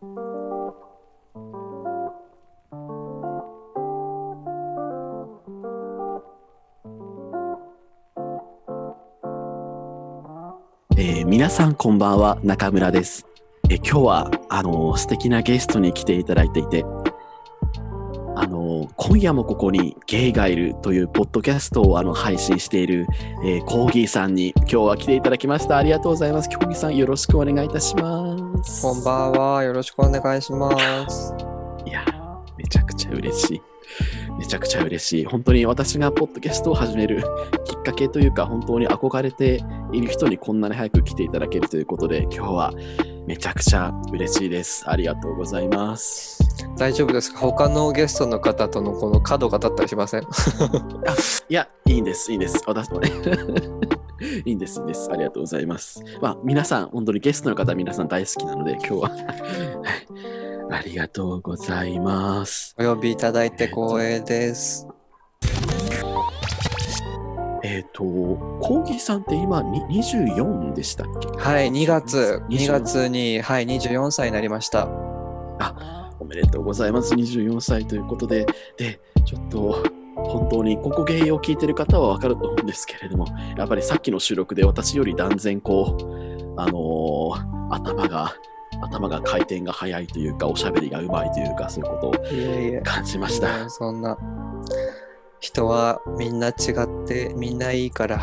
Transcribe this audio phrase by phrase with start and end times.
[0.00, 13.26] えー皆さんこんばんは中村です、
[13.70, 16.84] えー今日はあのー素敵なゲストに来ていただいていて
[18.36, 23.08] あのー今夜もここにゲイがいるというポッドキャストをあの配信している、
[23.44, 25.76] えーコーギーさんに今日は来ていただきました。
[25.76, 26.48] ありがとうございます。
[26.50, 28.27] コーギーさんよろしくお願いいたします。
[28.82, 29.62] こんばんは。
[29.62, 30.70] よろしくお願いしま
[31.08, 31.32] す。
[31.86, 33.62] いやーめちゃくちゃ嬉しい。
[34.38, 35.24] めちゃくちゃ嬉しい。
[35.24, 37.22] 本当に私がポッドキャストを始める
[37.64, 42.72] きっかけというか、本当に憧れている人にこんなに早く来ていただけるということで、今日は
[43.26, 44.84] めちゃくちゃ嬉しいです。
[44.88, 46.38] ありがとうございます。
[46.76, 47.38] 大丈夫ですか？
[47.38, 50.22] 他のゲストの方とのこの角が立ったりしません？
[51.48, 52.62] いや、いいんです、いいんです。
[52.66, 53.10] 私もね。
[54.44, 55.08] いいんです、いいんです。
[55.10, 56.02] ありがとうございます。
[56.20, 59.00] まあ、皆さん、本当にゲストの方、皆さん大好きなので、今日は。
[59.00, 60.38] は い
[60.70, 62.74] ありがとうございます。
[62.78, 64.86] お呼びいただいて光栄です。
[67.64, 71.28] えっ、と、コーギーさんって今に24でしたっけ？
[71.38, 74.88] はい、2月、24 2月に、はい、24歳になりました。
[76.20, 77.14] おめでとうございます。
[77.14, 78.46] 24歳ということで、
[78.76, 79.82] で、ちょっと、
[80.28, 83.26] 本当にここゲイを聞いてる方はわかると思うんですけれども、
[83.56, 88.34] やっぱりさっきの収録で私より断然こう、あのー頭が、
[88.82, 92.82] 頭が回転が速いというか、おしゃべりがうまいというか、そういうことを。
[92.82, 93.62] 感じました。
[93.62, 94.16] うんそんな。
[95.40, 98.18] 人はみんな違って、みんないいから。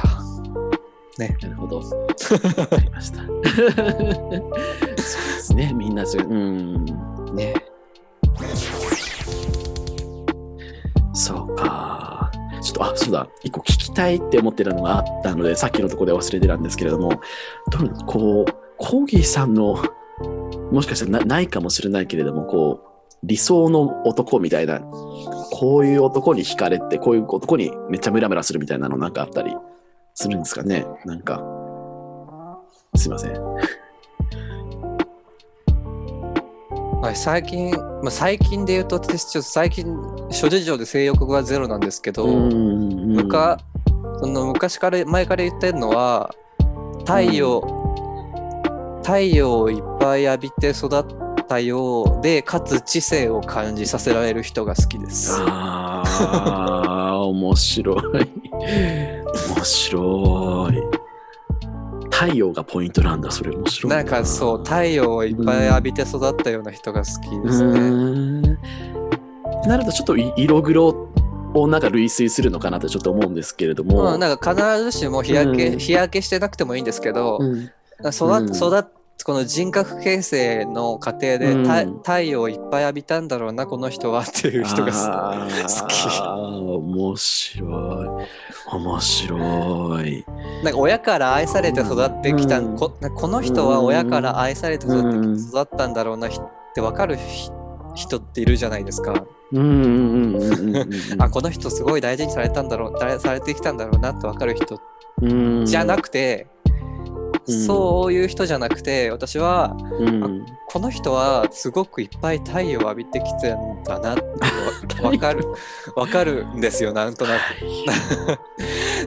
[1.18, 1.38] ね。
[1.42, 1.78] なるほど。
[2.58, 3.20] わかりました。
[3.26, 3.36] そう
[4.96, 6.86] ですね、みんなじゅ、うん、
[7.34, 7.54] ね。
[11.14, 11.45] そう
[12.76, 17.10] と、あ、そうだ、一個聞きたいって思ってたのがあったので、さっきのところで忘れてたんですけれども、
[17.72, 19.78] どうこう、コーギーさんの、
[20.72, 29.56] もしかしたらなないかもしれないけれども、こう、理想の男みたいな、こういう男に惹かれて、こういう男にめっちゃムラムラするみたいなのなんかあったり
[30.14, 30.86] するんですかね？
[31.06, 31.42] なんか。
[32.96, 33.34] すいません。
[37.02, 39.86] はい、最近、まあ、最近で言うと、私ちょっと最近、
[40.30, 43.60] 諸事情で性欲がゼロなんですけど、んむか
[44.20, 46.34] その昔から前から言ってるのは
[47.00, 47.62] 太陽、
[49.04, 55.34] 太陽をいっぱい浴びて育ったようでかつ知性を感じさせられる人が好きです。
[55.42, 56.04] あ
[57.12, 57.98] あ、面白い。
[59.56, 60.95] 面白い。
[62.16, 68.58] 太陽がポイントなんだ、それ面白いなんかそう太陽をいっぱい浴びて育ったような人が好きですうね。
[69.68, 71.10] なるとちょっとい色黒
[71.54, 74.04] をなんか類推するのかなとちょっと思うんですけれども。
[74.04, 77.70] まあ、なんか必ずしも日焼け、うん日焼けしてなくてもいいんですけど、うん
[78.02, 78.86] 育
[79.24, 88.45] この人格形成の過程で、うんた太陽をいっぱい浴びたんだろうなこの人はっていう人が好き面白い。
[88.72, 89.38] 面白
[90.06, 90.26] い。
[90.64, 96.44] なんか親から愛されて育ってきた、うんここの人は親から愛されて育って,、うん育ったんだろうなひっ
[96.74, 97.52] て分かるひ
[97.94, 99.14] 人っているじゃないですか。
[101.20, 104.80] あこの人すごい大事にされたんだろうだされてきたんだろうなって分かる人
[105.22, 105.26] う
[105.62, 106.55] んじゃなくて、うん
[107.48, 110.46] そういう人じゃなくて私はうん。
[110.68, 115.46] この人はすごくいっぱい太陽を浴びてきてるんだなって分かる
[115.96, 117.40] 分かるんですよなんとなく。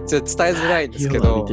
[0.06, 1.46] ちょっと伝えづらいんですけど。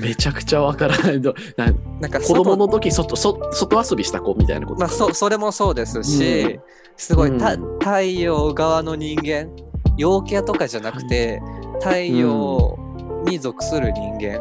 [0.00, 1.20] めちゃくちゃわからない。
[1.20, 1.66] のな
[2.00, 6.60] なんか子供外の時外そ外遊びした子みたいなことまあ、そそれもそうですし、うん。
[6.96, 7.78] すごいた、うん。
[7.78, 9.48] 太陽側の人間
[9.96, 11.42] 陽キャとかじゃなくて
[11.80, 12.78] 太陽
[13.26, 14.38] に属する人間、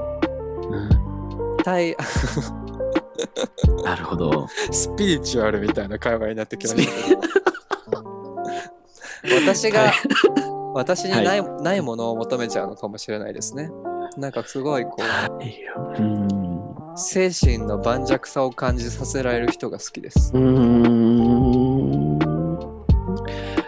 [0.71, 1.06] うん
[1.67, 1.97] 太
[3.83, 4.47] なるほど。
[4.71, 7.21] スピリチュアルみたいな会話になってきましたけど。
[9.45, 9.91] 私が、はい。
[10.73, 13.69] 私にない,、ないものを求めちゃうのかもしれないですね。
[14.15, 16.27] なんかすごいこううん。
[16.95, 20.31] 精神の盤石さを感じさせられる人が好きです。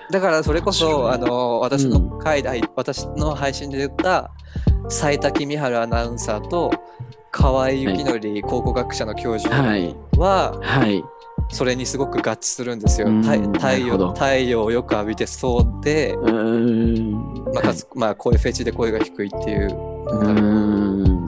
[0.09, 4.31] だからそれこそあの私の回で、私の配信で言った
[4.87, 6.71] 斉田公春アナウンサーと
[7.31, 9.95] 河合幸則考古学者の教授はい。
[10.17, 11.03] ははい。
[11.51, 13.07] それにすごく合致するんですよ。
[13.07, 16.15] うん太太陽太陽をよく浴びてそうで、
[17.53, 19.69] まあかつまあ、声フェチで声が低いっていう、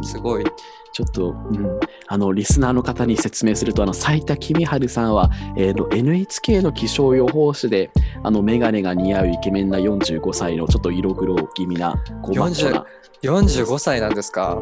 [0.03, 0.45] すごい
[0.93, 7.91] ちょっと、うん、あのリスナーの方に説明するとあの斉田公春さんは、えーの NHK の気象予報士で
[8.23, 12.85] あの眼鏡が似合うイケメンな45歳のちょっと色黒気味なこうマッな
[13.23, 14.57] 45歳なんですか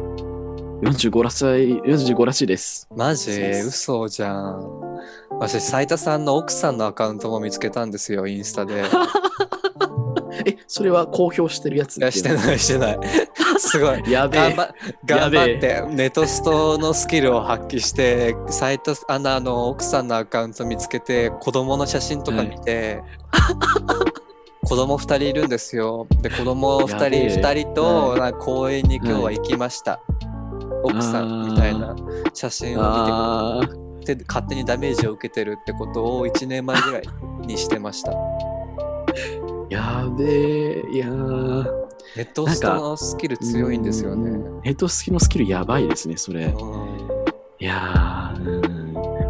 [0.82, 1.44] ？45らしい、
[1.80, 2.86] 45らしいです。
[2.94, 3.32] マジ？
[3.40, 4.80] 嘘じゃん。
[5.30, 8.84] 私、斉田さんの奥さんのアカウントも見つけたんですよ、インスタで。
[10.44, 12.98] え、それは公表してるやついや、してない、してない。
[13.70, 14.02] すごい。
[14.10, 14.56] やべえ。
[15.04, 23.02] 頑張ってネトストのスキルを発揮してサイトあの奥さんのアカウント見つけて子供の写真とか見て、
[24.64, 26.06] 子供2人いるんですよ。
[26.20, 27.26] で子供2人やべえ。
[27.36, 30.00] 2人とはなんか公園に今日は行きました、
[30.82, 31.94] 奥さんみたいな
[32.34, 33.60] 写真をあ
[34.00, 37.02] 見てて勝手にダメージを受けてるってことを1年前ぐらい
[37.46, 38.12] にしてました。
[38.12, 38.16] ー
[39.70, 40.84] やべえ。
[40.90, 44.30] いやーネトストのスキル強いんですよね。
[44.30, 44.62] うん。
[44.62, 46.46] ヘッドスキのスキルやばいですね、それ。
[46.46, 46.54] うん。
[47.60, 48.34] いや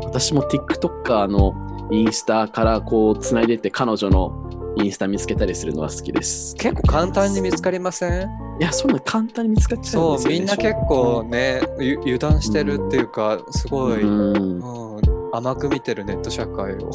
[0.05, 6.55] 私も TikToker のインスタからこう繋いでって彼女のインスタ見つけたりするのは好きです。
[6.57, 8.29] 結構簡単に見つかりません？
[8.61, 10.31] いや、そんな簡単に見つかっちゃうんですよ、ね。
[10.31, 14.63] そうみんな結構ねゆ油断してるっていうかすごい、うん。
[14.63, 15.01] うん。
[15.33, 16.91] 甘く見てるネット社会を。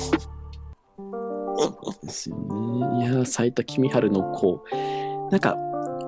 [2.04, 3.06] ですよね。
[3.06, 4.76] いやー、斉田君春のこう、
[5.32, 5.56] なんか、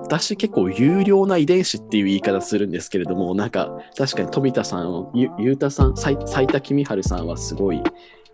[0.08, 7.82] 私結構有料な遺伝子っていう言い方するんですけれども、なんか確かに富田さん、ゆゆうたさん、斉斉田君春さんはすごい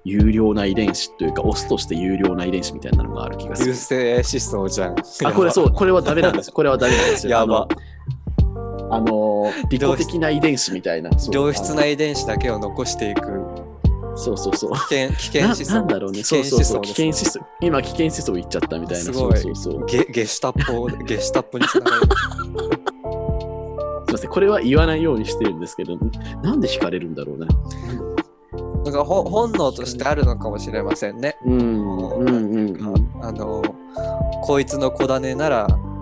[0.05, 3.75] 有料な遺伝子というか、オスとして有料な遺伝子みたいなのがある気がす優る。
[3.75, 4.95] 勢思想じゃん
[5.25, 6.53] あ、これそう、これはダメなんです。
[6.53, 7.33] これはダメなんですよ。
[7.33, 8.95] やばあの。
[8.97, 11.11] あの、利己的な遺伝子みたいな。
[11.33, 13.64] 良質な遺伝子だけを残していく
[14.17, 14.73] そうそうそう。
[14.73, 16.19] 危険 危険な思想なんだろうね。
[16.19, 16.83] 危険そうそうそう。
[16.83, 17.41] 危険思想。
[17.61, 19.05] 今、危険思想言っちゃったみたいな。
[19.05, 19.87] すごいそうそうそう。
[19.87, 22.07] ゲゲシュタッポゲシュタッポにつながるす
[24.07, 24.31] みません。
[24.31, 25.97] これは言わないようにしてるんですけど、
[26.43, 27.47] なんで惹かれるんだろうね。
[28.85, 32.19] なんかほ本能としてあるのかもしれませんね、うん。
[32.19, 32.33] うんう
[32.71, 33.63] んあの
[34.43, 35.94] こいつの子種ならうん。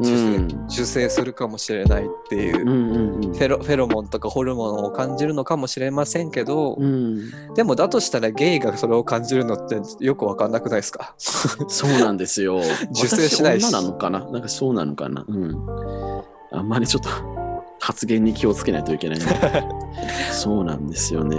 [0.00, 7.30] 受精,、うん受精するかもしれないっていう、うんうんうんフェロフェロモンとかホルモンを感じるのかもしれませんけど、うん。
[7.54, 11.14] でもだとしたらゲイがそれを感じるのってよくわかんなくないですか？
[11.18, 12.60] そうなんですよ。
[12.90, 14.20] 受精しないしなのかな？
[14.30, 15.24] なんかそうなのかな？
[15.26, 15.56] うん。
[16.52, 17.10] あんまりちょっと
[17.80, 19.26] 発言に気をつけないといけないな。
[20.32, 21.36] そうなんですよね。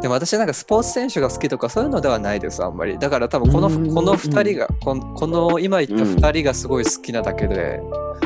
[0.00, 2.98] でも私なんかスポーツ選手が好きとかそういうのではないですあんまり。
[2.98, 3.94] だから多分このうん。
[3.94, 7.80] この2人がこんこの今言った2人がすごい好きなだけで、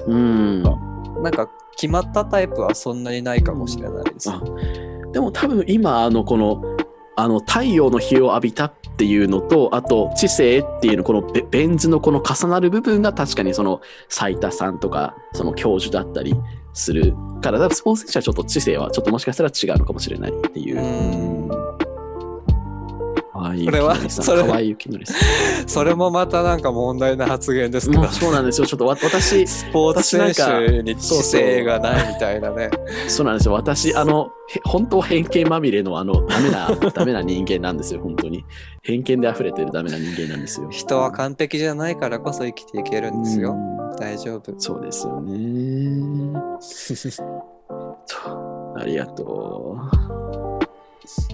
[0.07, 0.63] うん。
[0.63, 4.43] なんか決まったタイプはそんなにないかもしれないです、あ
[5.13, 6.63] でも多分今あのこの
[7.17, 16.35] あの太陽の日を浴びたっていうのとあと知性っていうのこのベベン図のこの重なる部分が確かにその斉田さんとかその教授だったり
[16.73, 20.79] するから多分スポーツ選手はちょっと知性はちょっともしかしたら違うのかもしれないっていう。
[20.79, 21.64] う
[23.35, 25.15] これはそれかわいいゆきのりさ
[25.67, 27.93] それもまたなんか問題な発言ですん。
[27.93, 28.67] けどそうなんですよ。
[28.67, 32.71] ちょっとわ私、スポーツ選手に知性がないみたいなね
[33.09, 33.55] そうなんですよ。
[33.55, 38.45] 私、あの、へ本当偏見まみれの、あの、ダメな、 ダメな人間なんですよ、本当に。
[38.83, 40.69] 偏見で溢れてるダメな人間なんですよ。
[40.71, 46.41] 人は完璧じゃないからこそ生きていけるんですようん大丈夫そうですよね。
[48.77, 49.77] ありがと
[50.21, 50.24] う。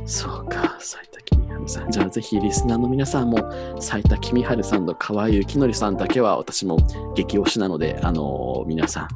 [0.07, 1.91] そうか、斉田君春さん。
[1.91, 3.39] じゃあぜひリスナーの皆さんも、
[3.81, 6.79] 斉田君春さんと河合幸則さんだけは私も
[7.15, 9.09] 激推しなので、あの皆さん。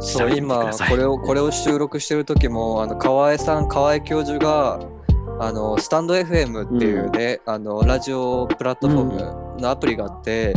[0.00, 4.80] そう今これをこれを収録してる時もあの河合さん河合教授が
[5.38, 10.54] あのスタンド FM っていうね、あのラジオプラットフォームのアプリがあって、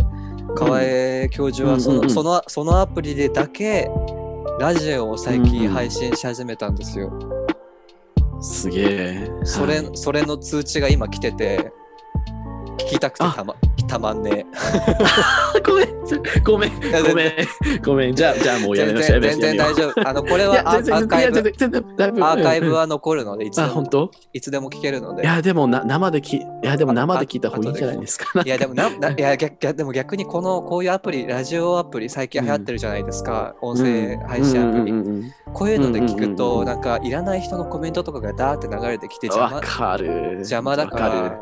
[0.55, 3.89] 河合教授はその,、うんうんうんそのそのアプリでだけ
[4.59, 7.34] ラジオを最近配信し始めたんですよ。
[8.41, 9.31] すげえ。
[9.43, 11.71] それはいそれの通知が今来てて
[12.77, 13.55] 聞きたくてたま
[13.87, 14.45] たまんね
[15.65, 15.89] ごめん、
[16.43, 17.31] ごめん、やごめん、
[17.83, 18.15] ごめん。
[18.15, 19.21] じゃあ、じゃあもうやめましょう。
[19.21, 19.75] 全然全然大夫。
[19.75, 20.07] 丈夫。
[20.07, 21.39] あのこれいはアーカイブ。
[21.39, 25.23] アーカイブうんは残るのでいつあ、でもいつでも聞けるので。
[25.23, 28.41] いや、でもな生でき、いや、でもあ生で聞いた方がいいんじゃないですか。
[28.43, 35.31] いやでもなないや逆逆でも逆にこのこういうアプリラジオアプリ最近流行ってるじゃないですか、音声配信アプリ、うんうんうんうん。
[35.53, 36.59] こういうので聞くと、うんうんうん。
[36.61, 40.33] うんなんかいらない人のコメントとかがダーって流れてきて邪魔わかる。
[40.39, 41.39] 邪魔だから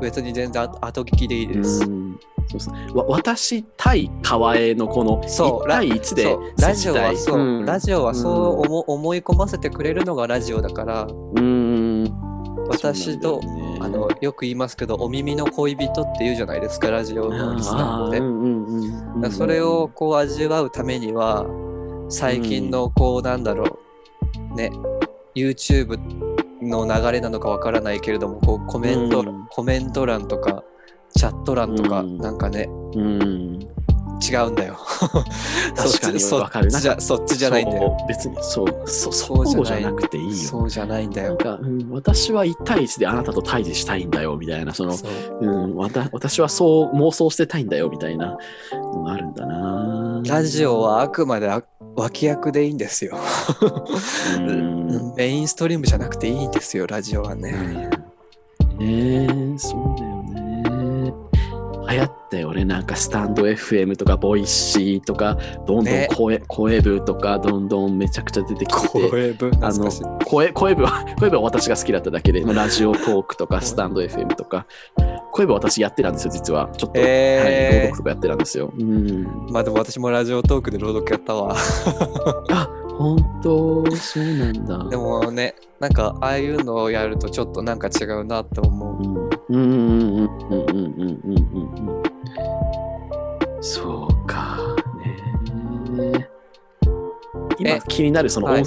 [0.00, 2.20] 別に全然後後聞きでいいるです、うん。
[2.48, 7.64] そうそうわ私対川江のこのそう1対1でラジオはそう、うん。
[7.64, 11.06] ラジオはそう思,、思い込ませてくれるのがラジオだから。
[11.36, 12.32] うん。
[12.68, 13.40] 私と、
[13.80, 18.18] あのよく言いますけどお耳の恋人って言うじゃないですかラジオのリスナーって、
[19.20, 21.44] だからそれをこう味わうためには
[22.08, 23.78] 最近のこうなんだろ
[24.52, 24.70] うね
[25.34, 25.98] YouTube
[26.62, 29.46] の流れなのかわからないけれどもこうコメント、うん。
[29.50, 30.62] コメント欄とか
[31.14, 33.72] チャット欄とか、うんなんかねうん
[34.22, 34.78] 違うんだよ。
[35.74, 37.96] 確かにそかるそっちじゃそっちじゃないんだよ。
[38.06, 41.28] 別にそうそそうじゃないそうじゃなくていいよそうじゃないんだよ。
[41.30, 48.38] なんか、うん、私は1対1であなたと対峙したいんだよみたいなそのそううん、わた私はそう妄想してたいんだよみたいな
[48.72, 50.22] のがあるんだな。
[50.24, 51.64] ラジオはあくまであ
[51.96, 53.16] 脇役でいいんですよ。
[54.38, 57.90] うん メインストリームじゃなくていいんですよ、ラジオはね。
[58.78, 59.28] ねえ
[59.58, 60.11] そうだよね。
[61.92, 62.64] 流行ったよね。
[62.64, 69.10] なんかスタンド FM とかボイシーとか、どんどんね声,、声部とかどんどんめちゃくちゃ出てきてて。
[69.10, 69.90] 声分あの。
[70.24, 74.66] 声声部は声部は私が好きだっただけで、まあラジオトークとかスタンド FM とか、
[75.32, 76.70] 声部は私やってたんですよ、実は。
[76.76, 78.72] ちょっと、はい、朗え読とかやってたんですよ。
[78.76, 78.86] うん。
[78.86, 81.54] ー、まあでも私もラジオトークで朗読やったわ。
[82.50, 82.68] あ、
[82.98, 83.96] 本当？
[83.96, 84.88] そうなんだ。
[84.88, 89.04] でもね、なんかああいうのをやるとちょっとなんか違うなって思う。
[89.04, 92.02] うんうんうんうんうんうんうんうん
[93.60, 94.58] そうか
[95.94, 96.28] ね。
[97.58, 98.64] 今気になるその、はい、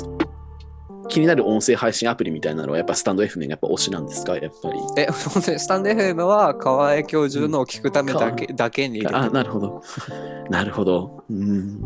[1.10, 4.38] 気になる音声配信アプリみたいなのはやっぱスタンド FM がやっぱ推しなんですか？
[4.38, 4.80] やっぱり。
[4.98, 9.82] え本スタンド FM は河合教授のを聞くためだけ,、だけにあなるほど。
[10.50, 11.24] なるほど。
[11.30, 11.82] うん。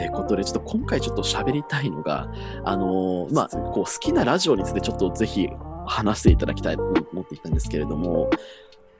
[0.00, 2.32] ということで、ちょっと今回ちょっと喋りたいのが、
[2.64, 5.46] あのーまあ、こう好きなラジオについてちょっとぜひ
[5.86, 8.30] 話していただきたいと思っていたんですけれども、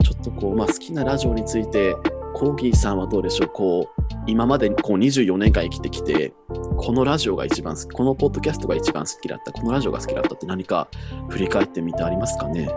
[0.04, 1.96] ちょっとこう、まあ、好きなラジオについて、
[2.34, 6.34] コーギーさんはどうでしょう、こう、今までこう24年間生きてきて、
[6.76, 10.88] このラジオが一番好き、このポッドキャストが一番好きだった、このラジオが好きだったって何か
[11.30, 12.68] 振り返ってみてありますかね？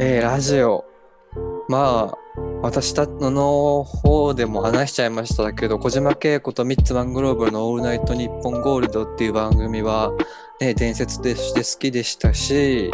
[0.00, 0.84] えーラジオ。
[1.68, 2.23] まあ、
[2.62, 10.12] 私たちの方でも話しちゃいましたけど、小島恵子とミッツマングローブのオールナイトニッポンゴールドっていう番組は、
[10.60, 12.90] ね、伝説として好きでしたし、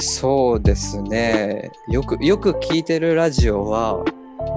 [0.00, 1.70] そうですね。
[1.88, 4.04] よく、よく聞いてるラジオは、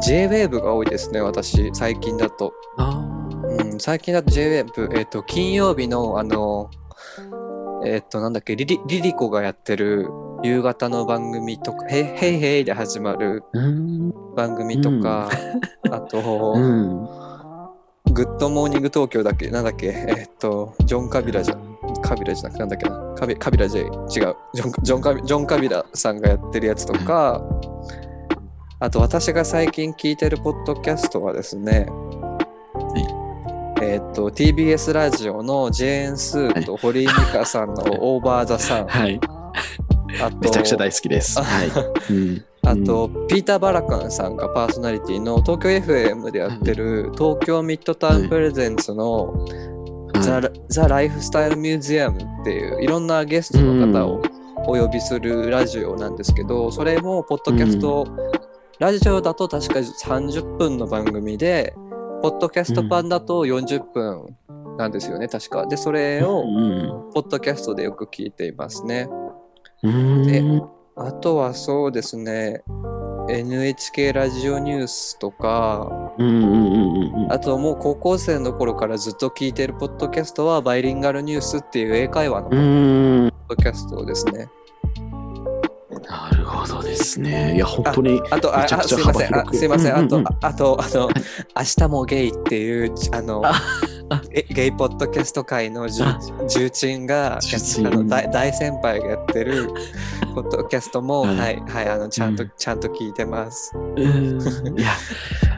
[0.02, 2.54] J-Wave が多いですね、私、最近だと。
[2.78, 3.06] あ
[3.44, 6.72] うん、最近だと J-Wave、えっ、と、金曜日の、あの、
[7.86, 10.10] えっ、と、なんだっけ、リリリリコがやってる
[10.46, 14.36] 夕方の番組とか、へいへいへいで始まるーうん。
[14.36, 15.30] 番組とか、
[15.92, 17.08] あと、うん。
[18.14, 21.58] Good Morning 東京だっけ、なんだっけ、えっ、と、ジョン・カビラじゃ、
[22.02, 24.36] カビラじゃなくてなんだっけな、カビカビラ J、違う、ジョン
[24.84, 27.44] ジョンカビジョン・カビラさんがやってるやつとか、
[28.80, 31.88] あと私が最近聞いてるポッドキャストはですね、
[33.82, 39.20] えっ、と、TBS ラジオのジェーン・スーと堀井美香さんの OVER THE SUN、はい。
[40.22, 41.40] あと、めちゃくちゃ大好きです。
[41.40, 41.70] あはい。
[42.12, 49.46] うんあと、ピーター・バラカンさんがパーソナリティの東京 FM でやってる東京ミッドタウンプレゼンツの
[50.20, 54.24] ザ・ザ・ライフスタイル・ミュージアムっていういろんなゲストの方を
[54.68, 58.08] お呼びするラジオなんですけど、それもポッドキャスト、
[58.80, 61.76] ラジオだと確か30分の番組で、
[62.24, 64.36] ポッドキャスト版だと40分
[64.78, 65.68] なんですよね、確か。
[65.68, 69.08] で、それをうんポッドキャストでよく聞いていますね。
[69.88, 70.44] うんで
[70.98, 72.64] あとはそうですね、
[73.30, 76.14] NHK ラジオニュースとか、
[77.30, 84.48] あともう高校生の頃からずっと聞いてるポッドキャストはバイリンガルニュースっていう英会話のポうッんドキャストですね。
[86.08, 87.56] なるほどですね。
[87.56, 88.22] いや、本当に。
[88.30, 91.10] あと、あすいません、あすいません、あとああと、あの、
[91.56, 93.44] 明日もゲイっていう、あの
[94.30, 97.40] ゲゲイポッドキャスト界の重鎮が、あ
[97.82, 99.68] の大大先輩がやってる
[100.36, 103.74] ポッドキャストも、はいはい、はい、あの、ちゃんと、うんちゃんと聞いてます。
[103.76, 104.92] うんいや、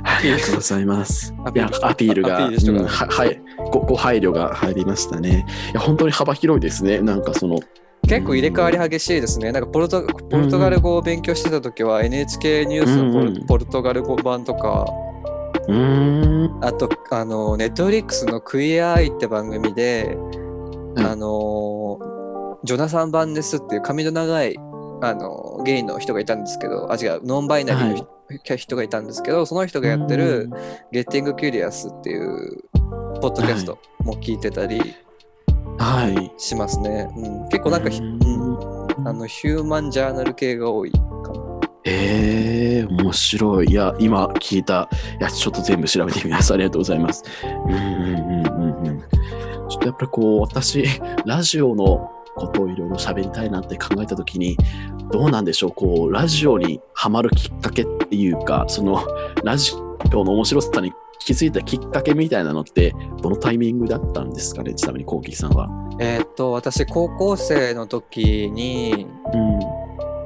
[0.03, 1.33] ありがとうございます。
[1.45, 5.45] アいや、アピールが、ルうんははい、ごご配慮が入りましたね。
[5.71, 7.01] いや、本当に幅広いですね。
[7.01, 7.59] なんかその、
[8.07, 9.51] 結構入れ替わり激しいですね。
[9.51, 14.85] なんかポルトポルトガル語を勉強してた時は NHK ニュースのポル,、ポルトガル語版とか。
[16.61, 20.17] あと、あの、ネットフリックスのクイアアイって番組で、
[20.95, 21.99] はいあの、
[22.63, 24.55] ジョナサン・バンネスっていう髪の長い、
[25.01, 28.07] あの、ゲイの人がいたんですけど、あ、違う、ノンバイナリーの
[28.43, 30.49] 人,、人がいたんですけど、その人がやってる、
[30.91, 32.63] ゲッティング・キュリアスっていう、
[33.21, 34.79] ポッドキャストも聞いてたり
[35.77, 36.33] はい。
[36.37, 37.07] しますね。
[37.15, 41.07] うん、結構なんかひ、うん、あの、ヒューマンジャーナル系が多いかな。
[41.85, 43.71] えー、面白い。
[43.71, 46.53] いや、今聞いたやつ、ちょっと全部調べてみます。
[46.53, 47.23] ありがとうございます。
[47.43, 48.99] うんうんうんうんうん。
[49.69, 50.83] ちょっとやっぱりこう、私、
[51.25, 54.57] ラジオのことをいろいろ喋りたいなって考えたときに、
[55.11, 59.01] どうなんでしょう、こう、ラジオにハマるきっかけっていうか、その、
[59.43, 59.73] ラジ
[60.13, 65.69] オの面白さに気づいたきっかけみたいなのって、どのタイミングだったんですかね、ちなみに、コウキさんは。
[65.99, 69.59] えーっと、私、高校生の時に、うん。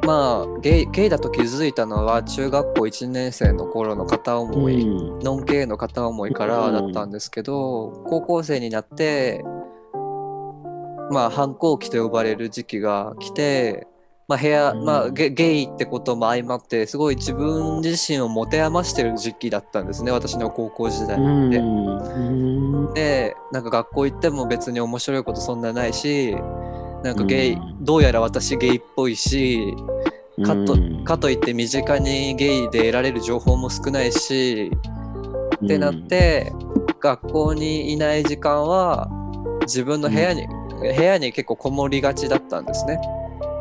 [0.04, 9.44] まあゲイゲイだと気づいたのは中学校1年生の頃の片思い、うんノン系の片思いからだったんですけど、高校生になって
[11.12, 13.86] まあ反抗期と呼ばれる時期が来て、
[14.32, 14.86] まあ、部屋、うん。
[14.86, 22.94] まあゲゲイってことも相まってすごい自分自身を持て余してる時期だったんですね私の高校時代うん。
[22.94, 23.36] で。
[23.52, 26.34] なんか学校行っても別に面白いことそんなないし
[27.04, 27.84] なんかゲイ、うん。
[27.84, 29.76] どうやら私ゲイっぽいし
[30.46, 31.04] かとうん。
[31.04, 34.72] かといって身近にゲイで得られる情報も少ないし
[35.64, 36.54] ってなって、
[37.00, 39.10] 学校にいない時間は
[39.62, 40.48] 自分の部屋に、
[40.80, 43.00] 部屋に結構こもりがちだったんですね。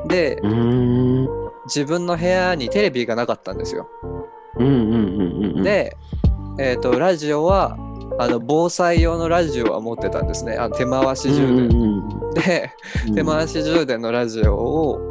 [0.07, 1.29] でうん
[1.67, 3.89] 自分の部屋にテレビがなかったんですよ。
[5.63, 5.97] で、
[6.59, 7.77] えー、とラジオは
[8.19, 10.57] あの防災用のラジオは持ってたんですね。
[10.57, 11.69] あの手回し充電。
[11.69, 12.71] うんで
[13.09, 15.09] うん手回し充電のラジオを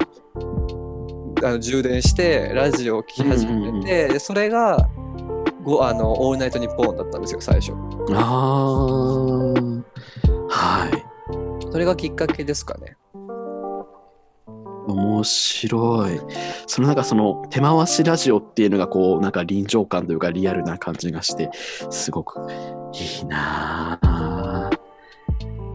[1.44, 4.90] あの充電してラジオを聴き始めて、でそれが
[5.64, 7.74] ごあの「オールナイトニッポン」だったんですよ最初。
[8.14, 9.84] あー
[10.50, 11.06] はい
[11.72, 12.98] それがきっかけですかね。
[14.94, 16.20] 面白い。
[16.68, 21.50] そのなんかその手回しラジオっていうのがこうなんか臨場感というかリアルな感じがして
[21.90, 22.40] すごく
[22.94, 24.70] いいなあ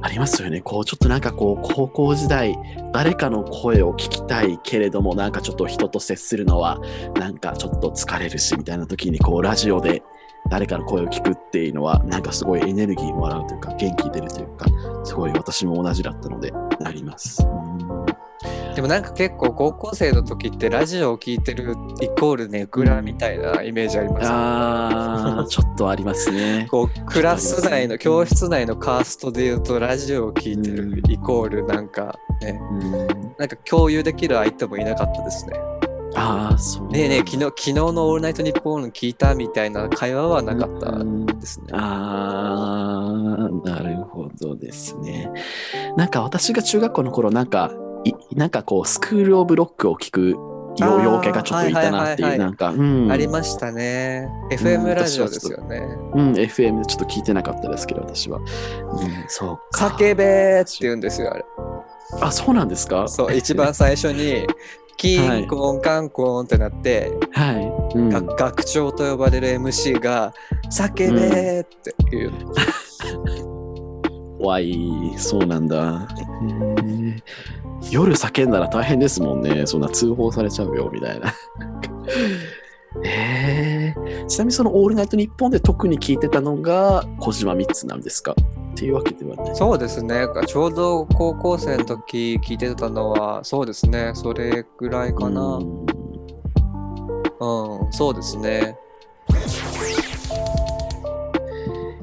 [0.03, 0.61] ありますよね。
[0.61, 2.59] こうちょっとなんかこう高校時代
[2.93, 6.79] 誰かの声を聞きたいけれどもなんかちょっと人と接するのは
[7.19, 10.03] なんかちょっと疲れるしみたいな時にこうラジオで
[10.51, 14.67] 誰かの声を聞くっていうのはなんかすごいエネルギーもらうというか元気出るというか
[15.05, 16.53] すごい私も同じだったので
[16.85, 17.47] あります。
[18.59, 26.67] うんでもなんか結構高校生の時ってラジオを聞いてるイコールネクラみたいなイメージあります、ああ、ちょっとありますね。
[26.73, 32.91] こうクラス内の教室内のカーストで言うとラジオを聞いてるイコールなんかねうん、
[33.39, 35.53] なんか共有できる相手もいなかったですね。
[36.17, 36.89] ああ、そう。
[36.89, 41.67] ねえねえ昨日昨日の「オールナイトニッポン」聞いたみたいな会話はなかったうんですね。
[41.73, 45.31] ああ、なるほどですね。
[45.97, 47.84] なんか私が中学校の頃、なんか、い
[48.33, 50.37] なんかこう、スクール・オブ・ロックを聞く
[50.79, 53.11] よ陽キャがちょっといたなっていう、なんか、うん。
[53.13, 54.29] ありましたね。
[54.51, 55.79] FM ラジオですよね。
[56.15, 58.39] うん、FM でちょっと聞いてなかったですけど、私は。
[58.39, 58.47] うん、
[59.29, 59.89] そうか。
[59.89, 61.45] 叫べーって言うんですよ、あれ。
[62.21, 63.07] あ、そうなんですか？
[63.09, 64.47] そう、一番最初に、
[64.97, 67.73] キンコンカンコンってなって、はい。
[67.99, 70.33] うん、が学長と呼ばれる MC が、
[70.73, 72.33] 叫べーって言う。
[74.45, 74.77] わい、
[75.17, 75.77] そうなんだ。
[75.77, 77.23] へー
[77.91, 79.67] 夜叫んだら大変ですもんね。
[79.67, 81.33] そんな通報されちゃうよ、みたいな。
[83.05, 88.37] えー、ちなみにその「オールナイトニッポン」で特に聞いてたのが小島3つなんですか？
[88.73, 89.57] っていうわけではない。
[89.57, 90.27] そうですね。
[90.47, 94.13] ちょうど高校生の時聞いてたのは、そうですね。
[94.15, 95.59] それぐらいかな。
[95.59, 95.63] う
[97.41, 97.47] う
[97.85, 98.77] んん、そうですね。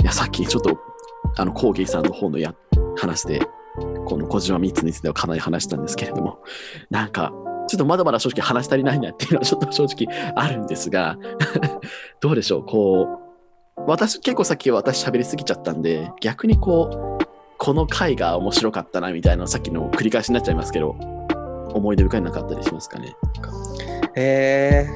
[0.02, 0.78] いやさっきちょっと
[1.38, 2.54] あのコーギーさんの方のや
[2.98, 3.42] 話で
[4.06, 6.40] この小島3つについてはかなり話したんですけれども
[6.90, 7.32] なんか
[7.68, 11.18] ちょっとまだまだ正直話し足りないなっていうのはちょっと正直あるんですが
[12.20, 13.08] どうでしょうこ
[13.78, 17.26] う私結構さっき私喋りすぎちゃったんで逆にこう
[17.58, 20.96] この回が面白かったなみたいなさっきの繰り返しになっちゃいますけど
[21.74, 23.16] 思い出深いなかったりしますかね？
[24.16, 24.88] え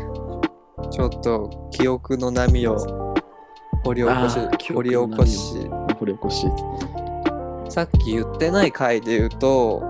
[0.78, 2.78] ー、ちょっと記憶の波を
[3.86, 5.70] 掘り起こし掘り起こし。
[5.96, 6.46] これ起こし
[7.76, 9.84] さっき言ってない回で言うと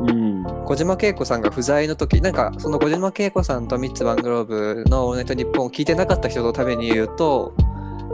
[0.00, 0.44] うん。
[0.64, 7.52] 小島恵子さんが不在の時なんかその小島恵子さんとミッツ・バングローブの「オールナイトニッポン」を聞いてなかった人のために言うと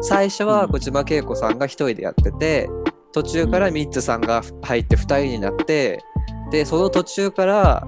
[0.01, 2.69] 最初は小島恵子さんが一人でやってて
[3.13, 6.01] 途中からミッツさんが入って二人になって
[6.51, 7.87] でその途中から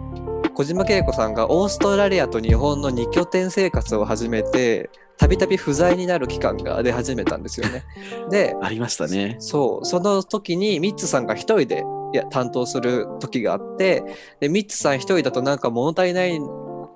[0.57, 4.89] 小島恵子さんがオーストラリアと日本の2拠点生活を始めて
[5.19, 7.85] たびたび不在になる期間が出始めたんですよね。
[8.31, 14.03] でありましたねそう、その時にミッツさんが一人でいや担当する時があって、
[14.41, 16.41] でミッツさん一人だとなんか物足りない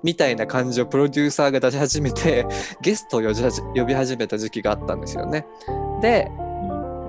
[0.03, 2.47] みたいな感じをプロデューサーが出し始めて、
[2.81, 5.45] ゲストを呼び始呼び始めた時期があったんですよね。
[6.01, 6.31] で、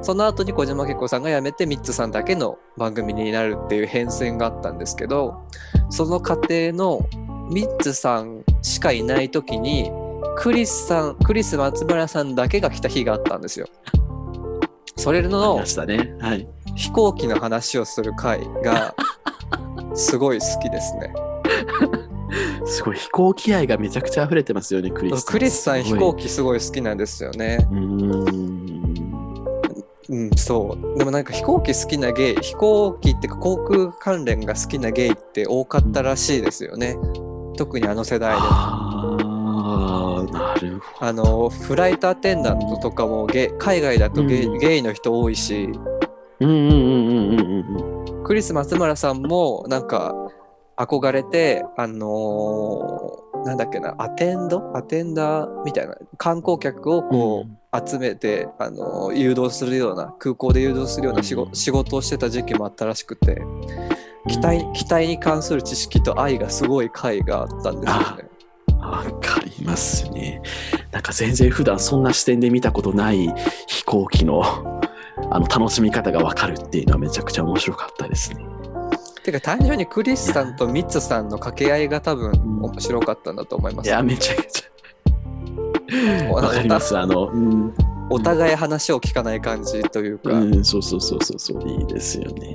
[0.03, 5.43] その後に小島恵子さんが辞めてミッツさんだけの番組になるっていう変遷があったんですけど、
[5.91, 7.01] その過程の
[7.51, 9.91] ミッツさんしかいない時に、
[10.37, 13.67] クリスさん、クリス松村さんだけが来た日があったんですよ。
[14.97, 15.63] それの
[16.75, 18.95] 飛行機の話をする回が
[19.95, 21.13] すごい好きですね。
[22.65, 25.33] すごい飛行機愛がめちゃくちゃ溢れてますよね、クリスさん。
[25.33, 26.25] クリスさん飛行機。
[26.25, 27.59] 機すごい好きなんですよね。
[27.71, 27.79] うー
[28.69, 28.72] ん。
[30.13, 30.99] うん、そう。
[30.99, 36.99] でもなんか飛行機好きなゲイ、飛行機っていうか航空関連が好きなゲイって多かったらしいですよね。
[37.57, 38.39] 特にあの世代で。
[38.43, 45.81] ああ、なるほあの、フライトアテンダントとかもゲイ海外だとゲゲイの人多いし、ど。
[46.41, 50.15] うんうんうんうんうんうんクリス松村さんもなんか
[50.77, 54.77] 憧れて、あのーなんだっけな、アテンド？
[54.77, 63.43] アテンダーみたいな観光客をこう、集めて、あのー誘導するような空港で誘導するような仕事,、をしてた時期もあったらしくて
[64.29, 68.33] 機体機体に関する知識と愛がすごい回があったんですよね。
[68.79, 70.43] わかりますね。
[70.91, 73.33] なんか全然普段そんな視点で見たことない
[73.67, 74.43] 飛行機の
[75.31, 78.45] あの楽しみ方がわかるっていうのはめちゃくちゃ面白かったですね。
[79.25, 83.87] てか単純にクリスさんとミッツさんの掛け合いが多分面白かったんだと思います。
[83.87, 84.72] いや、めちゃくちおゃ
[86.33, 86.97] わかります。
[86.97, 87.75] あの、うん、
[88.11, 92.55] お互い話を聞かない感じというか、うん、そうそうそうそうそう、いいですよね。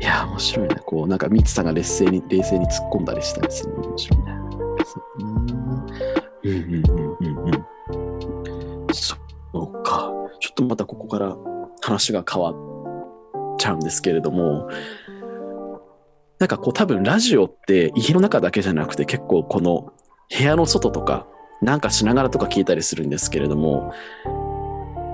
[0.00, 0.76] いや、面白いな。
[0.76, 4.42] こう、なんか、ミツさんが冷静に、冷静に突っ込んだりしたりするの面白いな。
[6.42, 6.84] うん、うん、
[7.20, 7.66] うん、うん。
[8.92, 9.16] そ
[9.54, 10.12] うか。
[10.40, 11.36] ちょっとまたここから
[11.82, 12.54] 話が変わっ
[13.58, 14.68] ちゃうんですけれども、
[16.40, 19.92] なんかこう多分ラジオって家の中だけじゃなくて結構この
[20.38, 21.26] 部屋の外とか
[21.60, 23.92] なんかしながらとか聞いたりするんですけれども、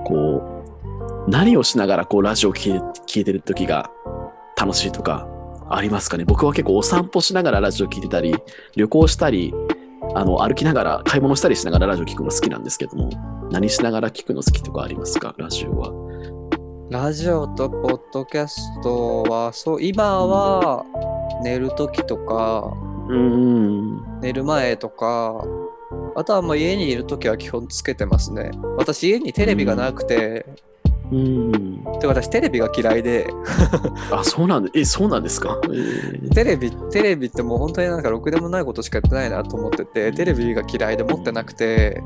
[0.05, 0.63] こ
[1.27, 3.91] う、何をしながらこうラジオ聞い聞いてる時が
[4.57, 5.27] 楽しいとか
[5.69, 6.25] ありますかね？
[6.25, 8.35] 僕は結構お散歩しながらラジオ聞いてたり、
[8.75, 9.53] 旅行したり、
[10.15, 13.09] あの歩きながら買い物したりしながらラジオ聞くの好きなんですけども、
[13.51, 15.35] 何しながら聞くの好きとかありますか？
[15.37, 15.91] ラジオは。
[16.89, 20.83] ラジオとポッドキャストはそう今は
[21.43, 22.73] 寝る時とか
[23.07, 24.08] うん。
[24.21, 25.43] 寝る前とか
[26.15, 28.51] あとはもう家にいる時は基本つけてますね。
[28.77, 30.45] 私家にテレビがなくて、
[31.11, 31.83] うん。
[31.99, 33.27] で私テレビが嫌いで。
[34.11, 36.29] あ、そうなんで、え、そうなんですか、えー。
[36.31, 42.01] テレビテレビってもう本当になんかろくでもないことしかやってないなと思っててテレビが嫌いで持ってなくて。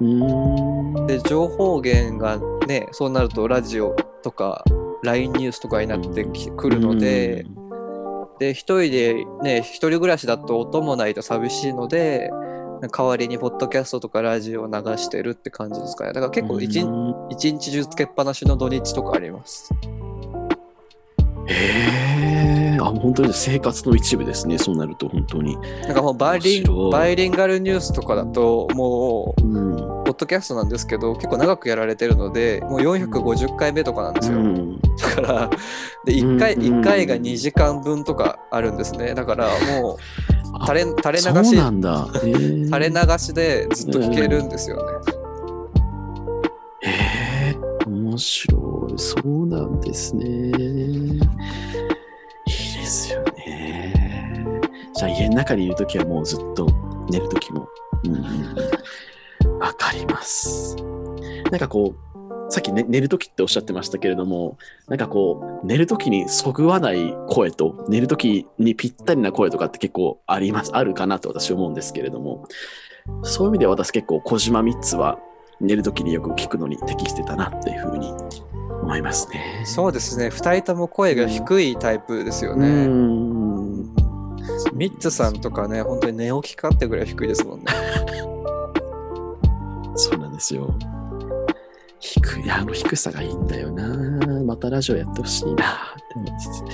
[0.00, 1.06] うん。
[1.06, 4.64] で情報源がねそうなるとラジオとか
[5.02, 7.46] LINE ニュースとかになってきくるので、
[8.42, 12.28] で一人でね一人暮らしだと音もないと寂しいので
[12.90, 19.72] 代わりにポッドキャストとかラジオを流してるって感じですかねだから結構一日中つけっぱなしの土日とかあります
[21.46, 24.58] へえ、あ、本当に生活の一部ですね。
[24.58, 25.56] そうなると本当に。
[25.82, 29.76] なんかもうバイリンバイリンガルニュースとかだともううん。
[30.04, 35.50] ポッドキャストなんですけど結構長くやられてるのでもう450回目とかなんですよ、うんだから
[36.04, 39.48] で1回うん1回が2時間分とかあるんですねだから
[39.80, 39.96] もう
[40.54, 41.50] あ垂れ垂れ流し
[42.66, 45.12] 垂れ流しでずっと聞けるんですよね、
[46.82, 46.90] へ
[47.50, 48.98] え、面白い。
[48.98, 50.26] そうなんですね。
[50.26, 51.20] いい
[52.46, 54.60] ですよね。
[54.94, 56.66] じゃあ家の中にいるときはもうずっと
[57.10, 57.68] 寝るときも。
[58.04, 58.24] うんうん
[59.44, 59.58] うん。
[59.58, 60.76] わかります。
[61.50, 62.11] なんかこう、
[62.52, 72.46] さっき、ね、寝るときっておっしゃってましたけれども、なんかこう、寝るときにそぐわない声と、寝るときにぴったりな声とかって結構あります、あるかなと私思うんですけれども、
[73.22, 75.18] そういう意味では私結構小島3つは
[75.62, 78.12] 寝るときによく聞くのに適してたなっていうふうに
[78.82, 79.62] 思いますね。
[79.64, 83.94] そうですね2人とも声が低いタイプですようね、ん。
[84.74, 87.64] ミッツさんとかね本当に寝起きかってぐらい低いですもんね
[89.96, 90.74] そうなんですよ。
[92.02, 94.42] 低い、あの低さがいいんだよな。
[94.42, 96.64] またラジオやってほしいなって思います。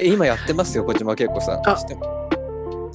[0.00, 1.76] え今やってますよ小島恵子さんあ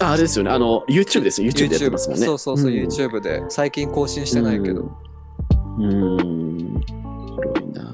[0.01, 0.51] あ、あれですよね。
[0.51, 1.49] あの、YouTube ですよ。
[1.49, 2.25] YouTube でやってますもんね。
[2.25, 4.91] そうそうそう、ん YouTube で最近更新してないけど、
[5.77, 5.84] うん。
[5.84, 6.81] うん。
[6.81, 7.93] 広いな。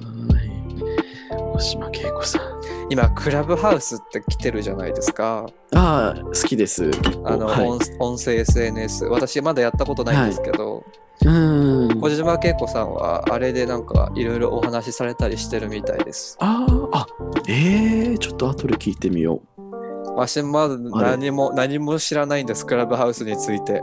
[1.58, 2.62] 小島恵子さん。
[2.90, 6.92] 今クラブハウスって来てるじゃないですかああ、好きです。
[7.26, 10.84] あの、はい音音声 SNS 私まだやったことないんですけど、
[11.26, 12.00] うん。
[12.00, 17.08] 小島恵子さんはあれでなんかいろいろお話しされたりしてるみたいですああ、あ、
[17.48, 20.12] ええちょっと後で聞いてみよう。
[20.16, 23.82] わしまだ何も何も知らないんですクラブハウスについて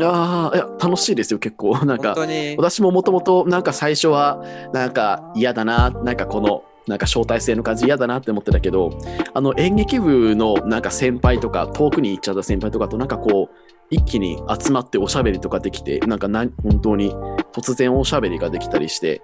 [0.00, 1.72] ああ、いや、楽しいですよ、結構。
[1.84, 8.98] なん本か、当に私ももともと、なんか最初は、なんか嫌だな、なんかこの、なんか招待制の感じ嫌だなって思ってたけど、
[9.34, 17.14] あの演劇部のなんか先輩とか、遠くに行っちゃった先輩とかと、なんかこう、一気に集まっておしゃべりとかできて、なんかな本当に
[17.52, 19.22] 突然おしゃべりができたりして、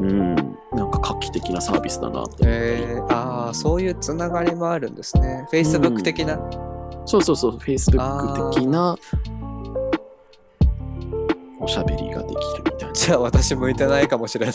[0.00, 0.34] うん、
[0.72, 2.36] なんか画期的なサービスだなって。
[2.42, 5.46] えー、ああそういうつながりもあるんですね。
[5.52, 6.38] Facebook 的な、
[7.06, 8.96] そうそうそう、Facebook 的な、
[11.64, 12.92] おしゃべりができるみたいな。
[12.94, 14.54] じゃあ私向いてないかもしれない。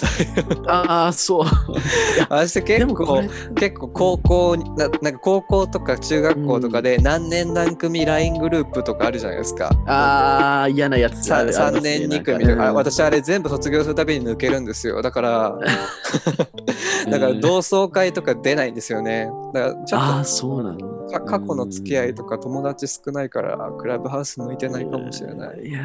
[0.68, 1.46] ああ、そう。
[2.30, 9.70] 私で結構もこれ、結構高校にななんか高校とか中学校とかで何年何組 LINE グループとかあるじゃないですか。
[9.88, 15.58] ああ、嫌なやつあるあ 3, りますね年2組とか、私あれ全部卒業するたびに抜けるんですよだから
[17.10, 20.90] だから同窓会とか出ないんですよねだからちょああ、っそうなの。
[21.26, 25.80] 過去の付き合いとか友達少ないからクラブハウス向いてないかもしれないいや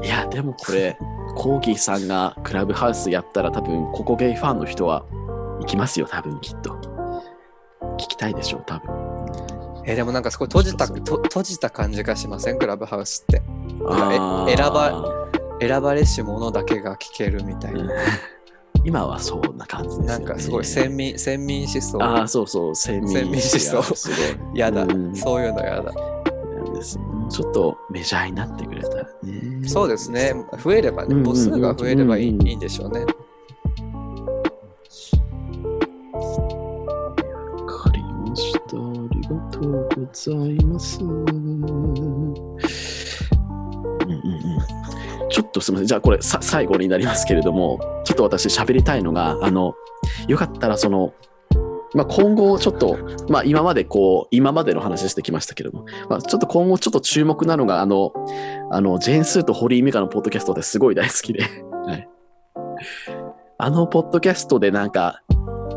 [0.00, 0.96] ーいや、でもこれ、
[1.36, 5.04] コーギーさんがクラブハウスやったら多分、ココゲイファンの人は
[5.60, 6.70] 行きますよ、多分きっと。
[7.98, 9.84] 聞きたいでしょう、多分。
[9.86, 12.58] えでもなんかすごい閉じた閉じた感じがしません？
[12.58, 13.42] クラブハウスって。
[13.86, 14.56] あー。
[14.56, 15.26] 選ば
[15.60, 17.88] 選ばれし者だけが聞けるみたいな、うん。
[18.84, 20.06] 今はそんな感じですよね。
[20.08, 22.02] なんかすごい先民先民思想。
[22.02, 24.14] ああ、そうそう、先民思想がすご
[24.54, 24.56] い。
[24.58, 25.14] やだ、うん。
[25.14, 25.92] そういうのやだ
[27.30, 29.68] ちょっとメジャーになってくれたらね。
[29.68, 33.06] そうですね増えればね母数が増えればいいんでしょうねわ
[37.66, 38.58] かりました。
[38.76, 41.00] ありがとうございます。
[41.02, 42.54] うんうんうん
[45.30, 45.86] ちょっとすみません。
[45.88, 49.74] じゃあこれさ最後になりますけれども、ちょっと私喋りたいのが、あの、
[50.28, 51.12] よかったらその、
[51.94, 58.12] まあ、今後ちょっと、まあ、今までこう、今までの話してきましたけれども、まあ、ちょっと今後ちょっと注目なのが、あの、
[58.70, 61.44] あの、ジェーン・スーとホリー・ミカのポッドキャストですごい大好きで、
[61.86, 62.08] はい。
[63.58, 65.22] あのポッドキャストでなんか、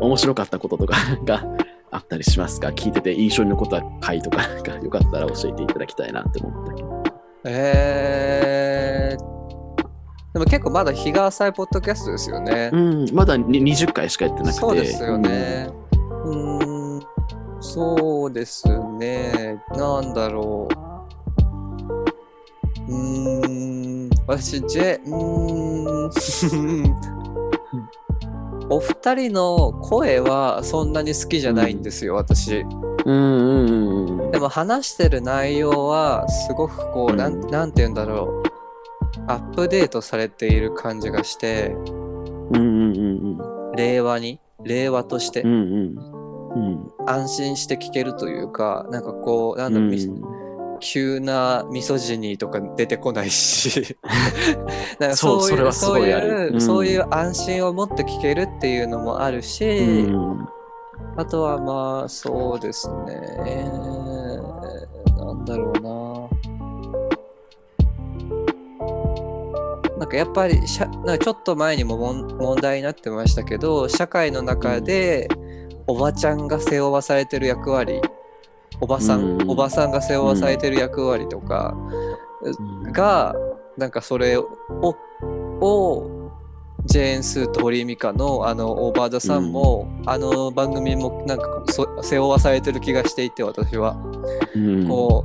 [0.00, 1.44] 面白かったこととか が
[1.90, 2.68] あったりしますか？
[2.68, 7.02] 聞いてて印象に残った回とかなんかよかったら教えていただきたいなって思ったけど。
[7.44, 12.76] えー、でも結構まだ日が浅いポッドキャストですよねう。
[12.76, 14.60] ん、まだに20回しかやってなくて。
[14.60, 15.68] そうですよね。
[15.70, 17.02] うーん、
[17.60, 18.66] そうです
[18.98, 19.60] ね。
[19.76, 20.74] なんだろう。
[22.90, 26.94] うーん、私、ジェ、うーん。
[28.70, 32.60] お二人の声はそんなに好きじゃないんですよ、私。
[32.60, 32.68] うん。
[33.06, 34.30] うんうんうん。
[34.30, 38.48] でも話してる内容はすごくこう、なんうんなんて言うんだろう。
[39.26, 41.74] アップデートされている感じがして、
[42.50, 43.00] うんうんう
[43.72, 45.50] ん令和に、令和としてうん。
[45.50, 46.17] うん。
[47.08, 49.98] 安心して聞けるというか、なんかこう、なんだろう、み
[50.80, 53.96] 急なミソジニーとか出てこないし。
[54.98, 56.28] なんかそうそういうそれはすごいある。
[56.28, 56.60] そういう、うん。
[56.60, 60.48] そういう安心を持って聞けるっていうのもあるし、うん。
[61.16, 63.70] あとはまあそうですね。
[65.16, 66.28] なんだろうな。
[69.98, 75.28] なんかやっぱりしゃなんかちょっと前にも問題になってましたけど社会の中で
[75.88, 78.00] おばちゃんが背負わされてる役割
[78.80, 81.74] おばさん、うんおばさんが背負わされてる役割とか
[82.92, 83.34] が
[83.76, 84.46] なんかそれを
[85.60, 86.30] を
[86.84, 93.96] ジェーン・スーと堀井美香のあのオーバーザさんも、あの番組もなんかそ背負わされてる気がしていて私は、
[94.54, 94.88] うん。
[94.88, 95.24] こ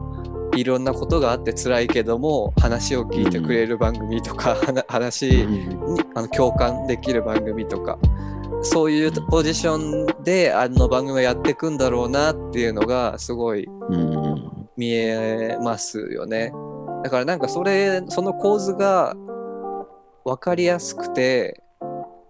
[0.54, 5.67] ういろんなことがあって辛いけども話を聞いてくれる番組とか、話に
[6.15, 7.97] あの共感できる番組とか
[8.63, 9.78] そういうポジショ
[10.19, 16.52] ンであの番組をやっていくんだろうなっていうのがすごいうん見えますよね。
[17.04, 19.15] だからなんかそれその構図が
[20.23, 21.63] 分かりやすくて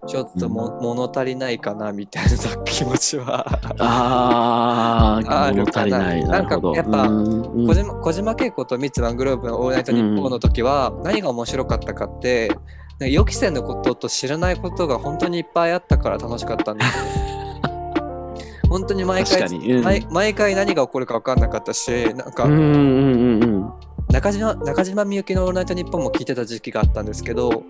[0.08, 2.30] ちょっとも、物足りないかなみたいな
[2.66, 3.46] 気持ちは。
[3.80, 6.22] ああ、物足りない。
[6.24, 6.42] かな。
[6.42, 7.22] んかやっぱう
[7.64, 12.52] ん小島小島慶子とミッツ・マングローブの「オールナイトニッポン」の時は何が面白かったかって
[13.00, 16.86] 予期せぬことと知らないことが本当にいっぱいあったから楽しかったんで。
[18.70, 19.42] 本当に毎回。
[19.44, 23.74] うん毎毎回何が起こるか分かんなかったしなんか、うんうんうんうん。
[24.10, 27.64] 中島中島みゆきの「オールナイトニッポン」も聞いてた時期があったんですけど、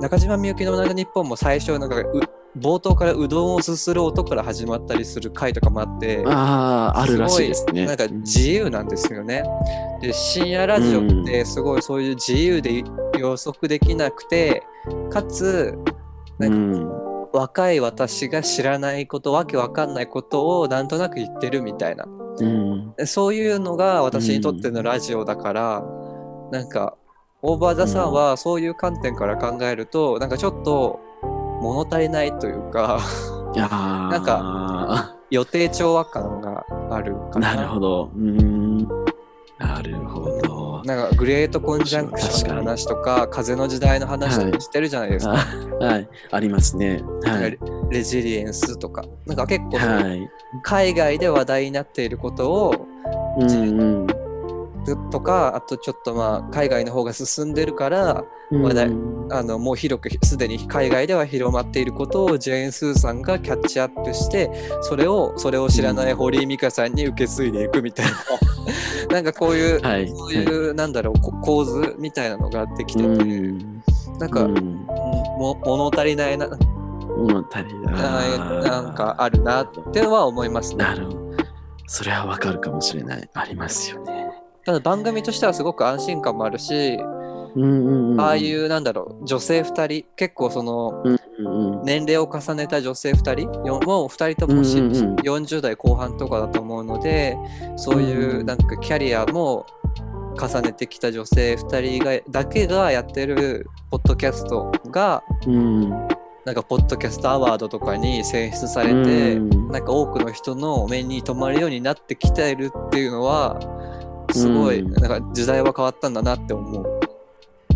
[0.00, 2.20] 中島みゆきの「オールナイトニッポン」も最初なんかう
[2.56, 6.26] 冒頭からうどんをすする音から始まったりする回とかもあってい。
[6.26, 7.82] ああ、あるらしいですね。
[7.82, 9.42] ごなんか自由なんですよね。
[10.00, 12.84] で深夜ラジオってすごいそういう自由で
[13.18, 14.62] 予測できなくて
[15.10, 15.74] かつ
[16.38, 17.04] うなんかん。
[17.32, 22.06] 若い私が知らないことわけわかんないことをなんとなく言ってるみたいな
[22.40, 22.44] う
[23.02, 23.06] ん。
[23.06, 25.84] そういうのが私にとってのラジオだから、
[26.50, 26.96] なんか
[27.42, 31.00] オーバーザさんはそういう観点から考えると、なんかちょっと
[31.64, 33.00] 物足りないというか
[33.56, 37.56] なんか予定調和感があるかな。
[37.56, 38.10] なるほど。
[38.14, 38.78] うん。
[39.58, 40.82] なるほど。
[40.84, 45.34] なんかグレートコンジャンクションの話とか風の時代の話とかしてるじゃないですか。
[45.80, 46.08] あはい。
[46.30, 47.02] ありますね。
[47.24, 47.58] はいレ。
[47.90, 49.04] レジリエンスとか。
[49.26, 50.28] なんか結構、はい。
[50.62, 52.74] 海外で話題になっていることを
[53.38, 54.06] うんうん。
[55.10, 64.50] とかあとちょっとまあ海外の方が進んでるから話題うんあのもう広くすでに海外では広まっていることをジェーン・スーさんがキャッチアップして
[64.82, 68.12] それをそれを知らない堀井美香さんに受け継いでいくみたいな
[69.10, 70.08] なんかこういう、はい。
[70.08, 73.82] そういう、なんだろうこ構図みたいなのができてて、うん。
[74.18, 74.86] なんか、うん
[75.38, 76.48] も物足りないな
[77.16, 77.94] 物足りない。
[78.38, 80.84] ななんかあるなってのは思いますね。
[80.84, 81.24] なるほど。
[81.86, 83.28] それはわかるかもしれない。
[83.34, 84.13] ありますよね。
[84.64, 86.98] ただ番組としてはすごく安心感もあるし、
[87.56, 88.20] うんうんうん。
[88.20, 91.84] ああいうなんだろう女性2人結構そのうんうんうん。
[91.84, 97.36] 年齢を重ねた女性2人よもう2人ともし、うんうんうん40代後半とかだと思うので
[97.76, 99.66] そういううんなんかキャリアも
[100.38, 105.90] 重ねてきた女性2人がだけがやってるポッドキャストがうん。
[106.44, 113.58] なんかポッドキャストアワードとかに選出されて、うんなんか多くの人の目に留まるようになってきているっていうのは
[114.30, 117.00] すごい、うんなんか時代は変わったんだなって思う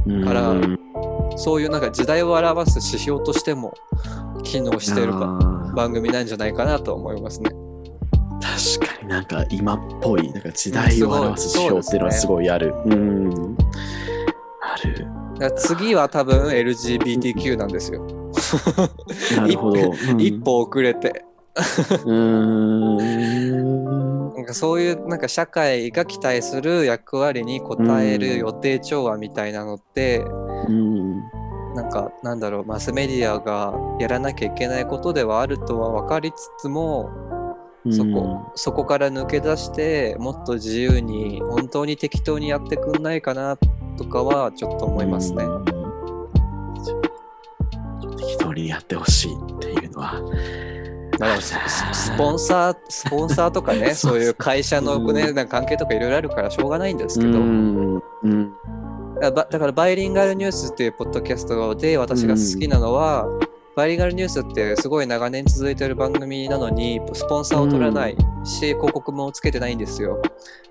[0.06, 0.78] うんからうん
[1.36, 3.74] そういうなんか時代を表す指標としても
[4.42, 7.50] 機能してるあばー番組なんじゃないかなと思いますね。
[8.40, 12.74] 確かになんか今っぽい、なんか時代を表す指標っていうのはすごいある。
[12.86, 13.56] うん。
[14.60, 15.54] ある。
[15.56, 18.04] 次は多分 LGBTQ なんですよ。
[19.36, 19.80] なるほど。
[20.10, 20.32] うん一。
[20.42, 21.24] 歩遅れて。
[21.56, 22.94] うー
[24.04, 24.07] ん。
[24.38, 30.20] なんかそういうなんか社会が期待する役割に応える予定調和みたいなのって、
[30.68, 31.18] うん。
[31.74, 37.10] なんかなんだろうマスメディアがやらなきゃいけないことではあるとは分かりつつも
[37.90, 43.58] そこそこから抜け出してもっと自由に本当に適当にやってくんないかな
[43.96, 45.44] とかはちょっと思いますね。
[48.16, 50.77] 適当にやってほしいっていうのは。
[51.18, 51.54] まあ、ス
[51.92, 55.34] スポンサースポンサーとかね そういう会社の、ね、うん。
[55.34, 58.02] なんか関係とかいろいろあるからしょうがないんですけど、うん。
[58.22, 58.52] うん。
[59.20, 63.26] だからバイリンガルニュースっていうポッドキャストで私が好きなのは、
[63.74, 70.20] バイリンガルニュースってすごい長年続いてる番組なのにスポンサーを取らないし、広告もつけてないんですよ。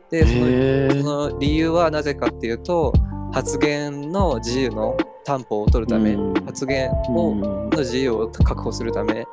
[0.10, 2.94] でそのその理由はなぜかっていうと
[3.34, 6.34] 発言の自由の担保を取るため、うん。
[6.46, 7.42] 発言を、うん。
[7.42, 9.26] の自由を確保するため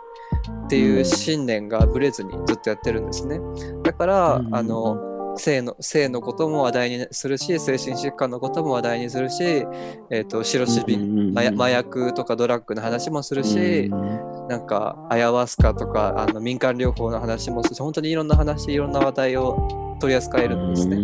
[0.66, 3.40] っていう信念がぶれずにずっとやってるんですね。
[3.82, 9.42] だから、うんあの性の性のことも話題にするし精神疾患のことも話題にするし、
[10.10, 10.96] えー、と白シビ、
[11.32, 13.90] 麻薬麻薬とかドラッグの話もするし、
[14.48, 21.02] なんかアヤワスカとかあの民間療法の話もするし本当にいろんな話いろんな話題を取り扱えるんですね。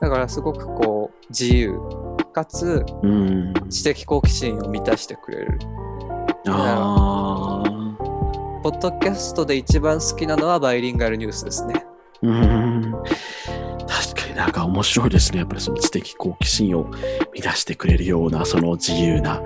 [0.00, 1.78] だからすごくこう自由
[2.36, 3.54] かつうん。
[3.70, 5.58] 知的好奇心を満たしてくれる。
[6.46, 7.05] ああ。
[8.66, 11.86] ポッドキャストで一番好きなのはバイリンガルニュースですね。
[12.20, 12.92] うん。
[13.86, 15.38] 確かになんか面白いですね。
[15.38, 16.90] やっぱりその知的好奇心を
[17.32, 19.40] 満たしてくれるような、その自由な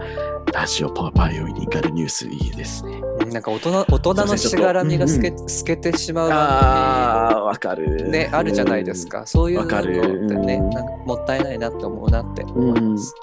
[0.54, 2.98] ラジオパバイオリンガルニュースいいですね。
[3.30, 7.98] なんか大人大人のしがらみが透け,、透けてしまう番ああ、わかる。
[7.98, 9.26] 組ねあるじゃないですか。
[9.26, 13.14] そういうのわかるってね、うんなんかもったいないなって思うなって思います。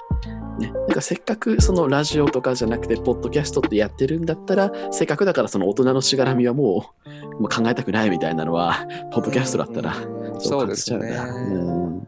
[0.58, 7.08] ね、なんかせっかくそのラジオとかじゃなくて、ポッドキャストってやってるんだったら、せっかくだからその大人のしがらみはもう
[7.42, 11.08] もう考えたくないみたいなのは、 ポッドキャストだったら、うんそうですね。
[11.08, 11.98] うん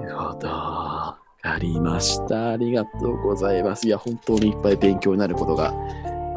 [0.00, 0.48] なるほど。
[0.48, 2.50] わかりました。
[2.50, 3.86] ありがとうございます。
[3.86, 5.74] いや、本当にいっぱい勉強になることが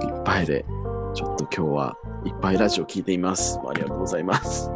[0.01, 0.65] いっぱいで、
[1.13, 3.59] ちょっと今日はいっぱいラジオ聞いています。
[3.65, 4.69] ありがとうございます。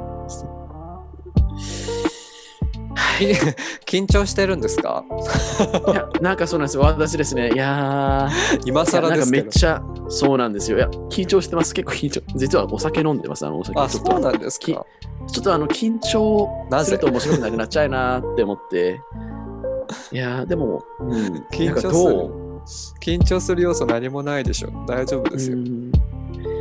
[3.86, 5.04] 緊張してるんですか？
[5.88, 6.84] いや、なんかそうなんですよ。
[6.84, 7.52] 私ですね。
[7.54, 9.32] いやー、今更です。
[9.32, 10.78] めっちゃそうなんですよ。
[10.78, 11.74] いや、緊張してます。
[11.74, 12.22] 結構緊張。
[12.36, 13.46] 実はお酒飲んでます。
[13.46, 14.86] あのお酒あ、そうなんですきか。
[15.28, 16.86] ちょっとあの緊張なぜ？
[16.86, 19.02] すると面白くなくなっちゃうなって思って。
[20.12, 24.70] いやーでも、うん、緊張する緊張する要素何もないでしょ。
[24.88, 25.58] 大丈夫ですよ。
[25.58, 25.92] うん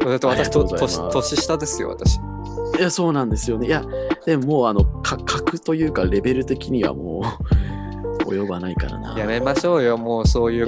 [0.00, 2.18] だって私と年下ですよ、私。
[2.78, 3.66] いや、そうなんですよね。
[3.66, 3.84] いや、
[4.24, 7.22] でももうあの、か格というかレベル的にはも
[8.26, 9.18] う及ばないからな。
[9.18, 10.66] やめましょうよ、もうそういう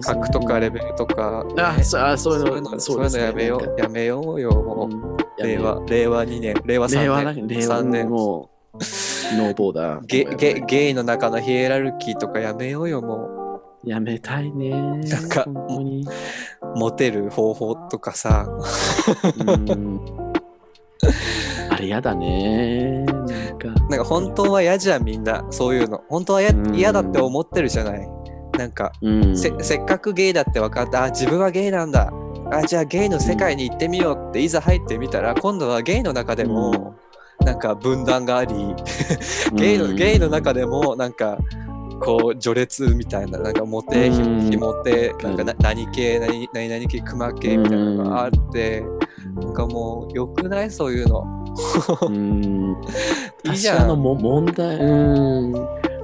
[0.00, 1.44] 格とかレベルとか。
[1.56, 3.80] あ、ねそうあそういうそういうの、のそういうのやめよう。
[3.80, 5.42] やめようよ、もう。
[5.42, 7.02] 令和、令和2年、令和3年。
[7.02, 8.08] 令和な令和3年。
[8.10, 8.76] もう、
[9.36, 10.06] ノーボーダー。
[10.06, 13.28] ゲゲゲイの中のヒエラルキーとかやめようよ、も
[13.84, 14.70] やめたいね。
[14.70, 15.46] なんか。
[16.76, 18.48] モテる方法とかさ。
[21.78, 23.04] れやだね。
[23.04, 23.68] なんか。
[23.88, 25.46] なんか本当は嫌じゃん、みんな。
[25.50, 26.02] そういうの。
[26.08, 26.42] 本当は
[26.74, 28.08] 嫌だって思ってるじゃない。
[28.58, 31.04] なんか、うんせせっかくゲイだって分かった。
[31.04, 32.12] あ、自分はゲイなんだ。
[32.50, 36.94] あ、じゃあゲイの世界に行ってみようっていざ入ってみたら、今度はゲイの中でも、
[37.44, 38.54] なんか分断があり
[39.54, 41.38] ゲイのゲイの中でもなんか
[42.00, 48.84] こう序列みたいななんかモテひもてなんかな何系何何々系熊系みたいなのがあって
[49.40, 50.70] なんかもうよくない？
[50.70, 51.24] そういうの。
[52.02, 52.76] うん。
[53.50, 53.88] いいじゃん。
[53.88, 54.76] のも問題。
[54.76, 55.52] うん。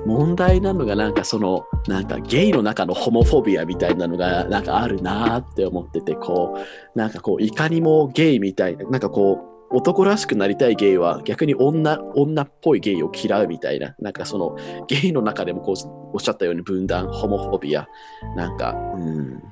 [0.06, 6.58] 問題なのがなんかそのなんかゲイの中のホモフォビアみたいなのがなんかあるなって思っててこ
[6.94, 9.38] うなんかこういかにもゲイみたいななんかこ
[9.70, 14.56] う男らしくなりたいゲイは逆に女女っぽいゲイを嫌うみたいななんかその
[14.88, 15.74] ゲイの中でもこう
[16.12, 17.88] おっしゃったように分断ホモフォビア。
[18.36, 19.42] なんかうん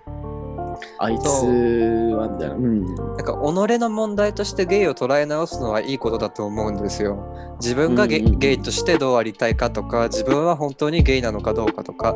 [0.98, 7.56] あいつはみたいなうんなんか己の問題としてゲイを捉え直すのはいいことだと思うんですよ。
[7.60, 12.14] 自分がゲ,、うんうんうんゲイとしてどうありたいかとか自分は本当にゲイなのかどうかとか。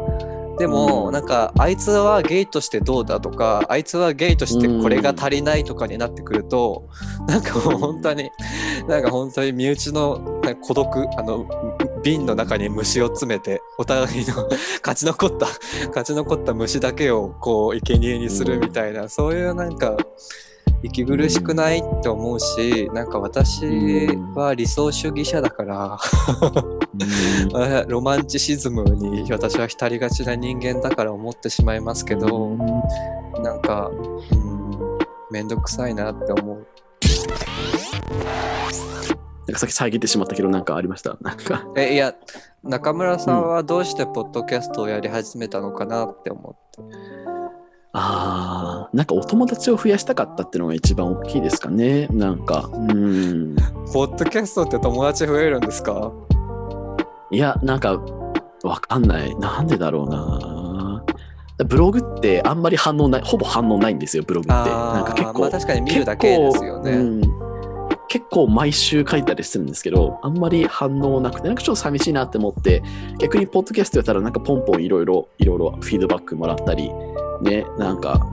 [0.58, 6.88] でも、うんなんかあいつはゲイとしてどうだとかあいつはゲイとしてこれが足りないとかになってくると、
[7.28, 8.30] なんかもう本当に
[8.88, 11.46] なんか本当に身内の孤独あの
[12.06, 14.48] 瓶の中に虫を詰めてお互いの
[14.80, 15.48] 勝ち残った
[15.88, 19.96] 勝ち残った虫だけをこう生贄にするみたいな、そういうなんか
[20.84, 25.98] 息苦しくないって思うしなんか私は理想主義者だから
[27.54, 32.50] あロマンチシズムに私は浸りがちな人間だから思ってしまいますけど、
[33.42, 34.98] なんかうん
[35.32, 36.66] めんどくさいなって思う。
[39.46, 41.16] なんかさっき遮ってしまったけどなんかありました？
[41.20, 42.14] なんかえいや
[42.64, 46.82] 中村さんはどうしてポッドキャストをやり始めたのかなって思って。
[47.98, 52.08] ああ、なんかお友達を増やしたかったっていうのが一番大きいですかね。
[52.08, 53.56] なんか、うん。
[53.90, 56.12] ポッドキャストって友達増えるんですか？
[57.30, 57.98] いや、なんか、
[58.64, 59.34] わかんない。
[59.36, 61.04] なんでだろうな。
[61.64, 64.52] ブログってあんまり反応ない、ほぼ反応ないんですよ、ブログって。
[64.52, 66.90] なんか結構、まあ確かに見るだけですよね。
[66.90, 67.25] 結構うん
[68.16, 72.82] 結構毎週書いたりするんですけど、あんまり反応なくて、なんかちょっと寂しいなって思って、
[73.18, 76.90] 逆にポッドキャストやったら、なんかポンポンいろいろ、いろいろフィードバックもらったり、
[77.42, 78.26] ね、なんか、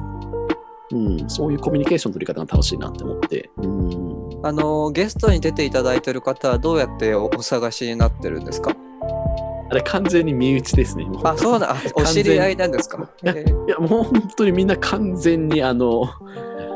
[0.93, 8.73] うん、そういうコミュニケーション取り方が楽しいなって思って、うん、あのゲストに出ていただいてる方はどうやっておお探しになってるんですか？
[9.69, 11.05] あれ完全に身内ですね。
[11.05, 13.09] もあ、そうな、あお知り合いなんですか？
[13.23, 13.27] い
[13.69, 16.07] や、もう本当にみんな完全にあの、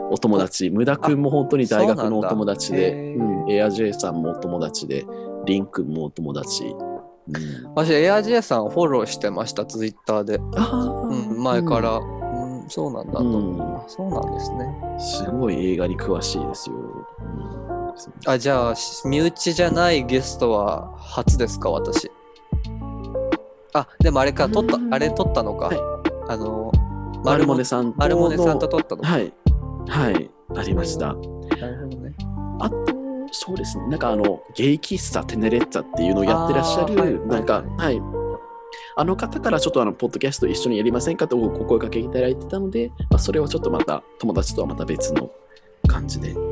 [0.10, 5.06] お友達、無駄くんも本当に大学のお友達で、そうなんエアジェイさんもお友達で、
[5.46, 6.66] リンくんもお友達。
[6.66, 10.36] うん、私、エアジェさんをフォローしてました、ツイッターで。
[10.38, 11.98] うん、前から。
[11.98, 14.78] うん、そうなんだと思う、うんあそうなんですね。
[14.94, 16.76] うんすごい映画に詳しいですよ。
[16.76, 17.68] うん
[18.26, 22.12] あ、じゃあ、し身内じゃないゲストは初ですか、私。
[23.74, 25.68] あ、でもあれか、撮ったう、んあれ撮ったのか。
[25.68, 25.78] はい
[26.30, 26.72] あの、
[27.24, 29.08] マルモネさんとマルモネさんとの撮ったのか。
[29.08, 29.34] はい、
[29.88, 31.08] はい、ありました。
[31.08, 31.20] なる
[31.84, 32.16] ほどね。
[32.60, 32.78] あと、
[33.32, 38.02] そうですね、なんかあの、ゲイ喫茶テネレッツァっていうのをやってらっしゃる、なんか、はい。
[38.96, 45.30] あの方からちょっとあの、ポッドキャスト一緒にやりませんかとお声かけいただいてたので、まあ、それはちょっとまた、友達とはまた別の
[45.88, 46.52] 感じで、うん、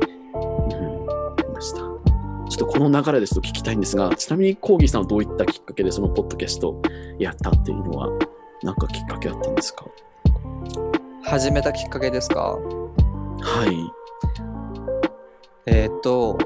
[1.38, 1.78] りました。
[1.78, 6.82] ちょっとこの流れでちょっと聞きたいんですが、ちなみにコーギーさんはどういったきっかけでそのポッドキャストを
[7.18, 8.08] やったっていうのは、
[8.62, 9.84] なんかきっかけあったんですか？
[11.24, 12.56] 始めたきっかけですか？
[13.40, 13.92] はい。
[15.66, 16.38] えーっと、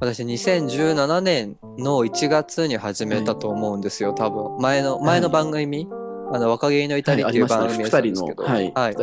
[0.00, 4.58] 私2017年の1月に始めたと思うんですよ、多分。
[4.58, 5.88] 前の、前の番組、
[6.32, 8.96] あの、若気の至りっていう番組ですけど、二人の、はい、はい。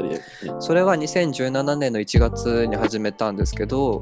[0.59, 4.01] それは2017年の1月に始めたんですけど、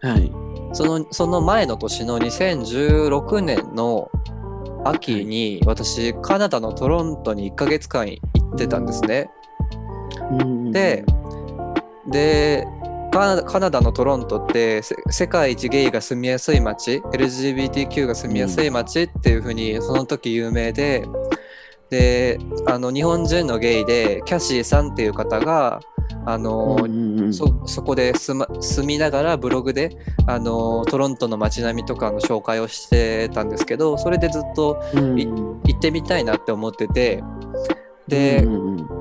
[0.00, 0.30] はい。
[0.72, 4.10] そのその前の年の2016年の
[4.84, 8.20] 秋に私カナダのトロントに1ヶ月間行
[8.54, 9.30] ってたんですね。
[10.30, 10.72] うん
[12.10, 12.66] で、で
[13.10, 21.06] カナダカナダのトロントってせ世界一ゲイが住みやすい街 LGBTQ が住みやすい街っていうふうにその時有名で
[21.90, 25.80] であの日本人のゲイでキャシーさんっていう方が
[26.26, 29.96] あの、うんうんうんそそこで住,、ま、住みながらブログで
[30.26, 35.18] あのトロントの街並みとかの紹介をしてたんですけどそれでずっとうん。
[35.18, 37.22] い行ってみたいなって思ってて
[38.08, 38.46] で、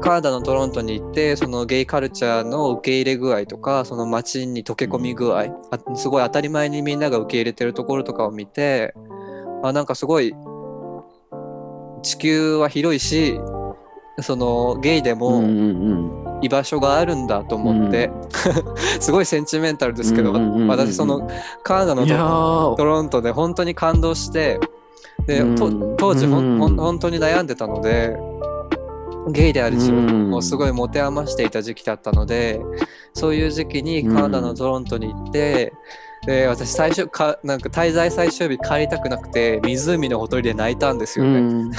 [0.02, 8.94] カナダのトロントに行ってそのゲイカルチャーの受け入れ具合とかその街に溶け込み具合、あすごい当たり前にみんなが受け入れてるところとかを見て
[9.64, 10.36] あなんかすごい
[12.04, 13.40] 地球は広いし
[14.22, 18.12] そのゲイでうんも居場所があるんだと思って、
[19.00, 20.34] すごいセンチメンタルですけど、
[20.68, 21.28] 私その
[21.64, 24.60] カナダのトロントで本当に感動して
[25.26, 25.44] で、
[25.98, 28.16] 当時ほん本当に悩んでたので
[29.32, 32.60] ゲイである自うん分をすごい持て余していた時期だったので
[33.14, 35.74] そういう時期にカナダのトロントに行って、
[36.26, 41.40] で私最初かなんか滞在最終日帰りたくなくて湖のほとりで泣いたんですよね。
[41.40, 41.72] うん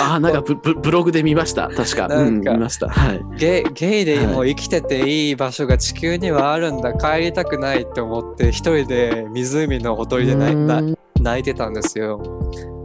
[0.00, 1.68] あ、なんかブブブログで見ました。
[1.68, 2.08] 確か。
[2.08, 2.88] なんかうん、見ました。
[2.88, 3.20] はい。
[3.38, 12.20] ゲイゲイでもう生きてていい場所が地球にはあるんだ帰りたくないって思って一人で湖のほとりで泣いなうん泣いてたんですよ。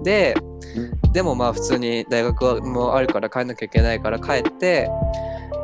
[0.03, 0.35] で
[1.13, 4.89] でもまあ普通に大学はもうあるから帰んなきゃいけないから帰って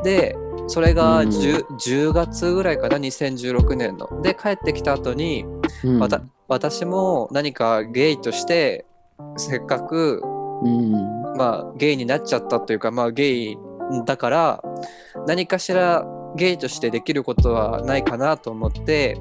[0.04, 0.36] で
[0.68, 4.22] それが 10, 10月ぐらいかな2016年の。
[4.22, 5.46] で帰ってきた後に
[5.84, 6.00] うん。
[6.00, 8.86] わた私も何かゲイとして
[9.38, 10.22] せっかく
[10.64, 10.92] うん。
[11.38, 13.58] まあゲイになっちゃったというかまあゲイ
[14.06, 14.64] だから
[15.26, 19.18] 何かしらゲイとしてできることはないかなと思って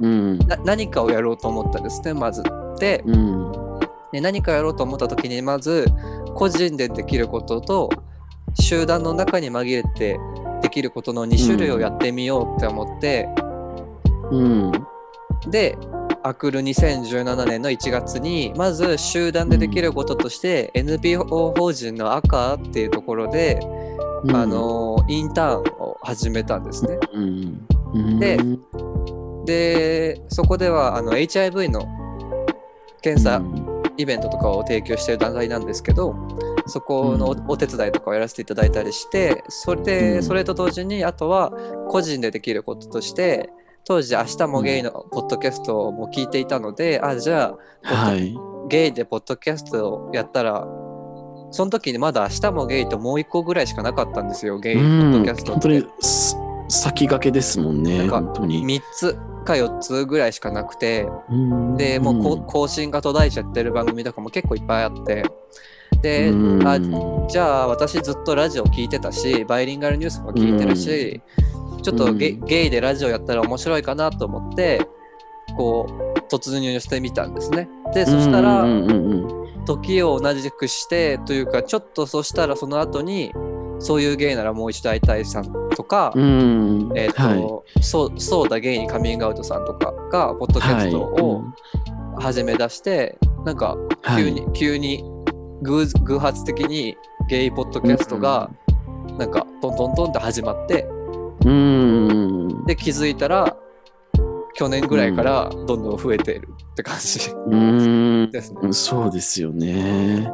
[0.00, 0.38] うん。
[0.38, 2.42] な何かをやろうと思ったんですねまず。
[2.78, 3.65] でうん
[4.12, 5.86] で何かやろうと思った時にまず
[6.34, 7.90] 個人でできることと
[8.60, 10.18] 集団の中に紛れて
[10.62, 13.28] できることの2種類をやってみようって思って、
[14.30, 14.72] うん。
[15.50, 15.76] で
[16.22, 23.60] アクル2017年の1月にまず集団でできることとして NPO 法人の赤っていうところで、
[24.24, 24.36] うん。
[24.36, 26.98] あのインターンを始めたんですね。
[27.12, 27.66] うん。
[27.94, 28.18] うん。
[28.18, 28.38] で
[29.44, 31.86] でそこではあの HIV の
[33.02, 33.40] 検査
[33.96, 36.14] イベントとかを提供している団体なんですけど
[36.66, 40.22] そこのおお手伝いとかをやらせていただいたりしてそれで、うん。
[40.22, 41.52] それと同時にあとは
[41.88, 43.50] 個人でできることとして
[43.84, 48.36] 当時「明日もゲイ」のポッドキャストも聞いていたので、あじゃあはい。
[48.68, 50.66] ゲイでポッドキャストをやったら
[51.52, 55.50] その時にまだ「明日もゲイ」ともう一個ぐらいしかなかったんですよゲイポッドキャストって。
[55.52, 55.86] 本当に。
[56.00, 56.36] す
[56.68, 58.66] 先駆けですもんねなんか本当に。
[58.66, 59.16] 3つ
[59.46, 61.76] か4つぐらいしかなくてうん。
[61.78, 65.24] でもうこ更新が途絶えちゃってる番組とかも結構いっぱいあって。
[66.02, 66.68] で、うん。
[66.68, 66.78] あ
[67.28, 71.22] じゃあ私ずっとラジオ聞いてたしバイリンガルニュースも聞いてるし、
[71.82, 72.44] ちょっとゲ,、うん。
[72.44, 74.86] ゲイでラジオやったら面白いかなと思って
[75.56, 77.68] こう突入してみたんですね。
[77.94, 78.64] でそしたら、
[79.64, 83.32] 時を同じくしてというかちょっとそしたらその後に
[83.78, 86.92] そういうゲイならもう一度会いたいさんとか、うん。
[86.94, 87.40] えっ、はい。
[87.40, 91.44] と、そうそうだゲイにカミングアウトさんとかがポッドキャストを
[92.18, 94.24] 始め出して、なんかはい。
[94.24, 95.04] 急に、急に
[95.62, 96.96] 偶偶発的に
[97.28, 98.50] ゲイポッドキャストが
[99.18, 100.86] なんかトントントンって始まって
[101.44, 102.64] うん。
[102.66, 103.56] で気づいたら
[104.54, 108.30] 去年ぐらいからどんどん増えているって感じうん。
[108.30, 108.60] ですね。
[108.62, 110.30] うんそうですよね。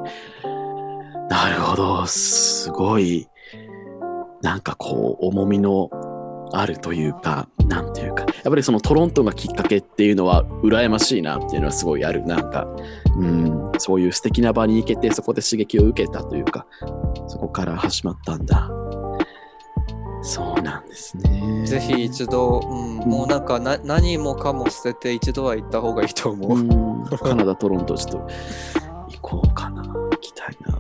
[1.28, 2.06] なるほど。
[2.06, 3.26] すごい、
[4.42, 5.90] なんかこう、重みの
[6.52, 12.24] あるというか、なんていうか、やっぱりそのトロントがきっかけっていうのは、羨ましいなっていうのはすごいある。
[12.26, 12.66] なんか、
[13.16, 16.66] うん、そういう素敵な場に行けて、そこで刺激を受けたというか、
[17.28, 18.70] そこから始まったんだ。
[20.22, 21.66] そうなんですね。
[21.66, 26.58] ぜひ一度、うん、もうなんかな何もかも捨てて一度は行った方がいいと思う。
[26.58, 28.18] うん、カナダ、トロント、ちょっと
[29.08, 29.82] 行こうかな。
[29.82, 30.78] 行きたいな。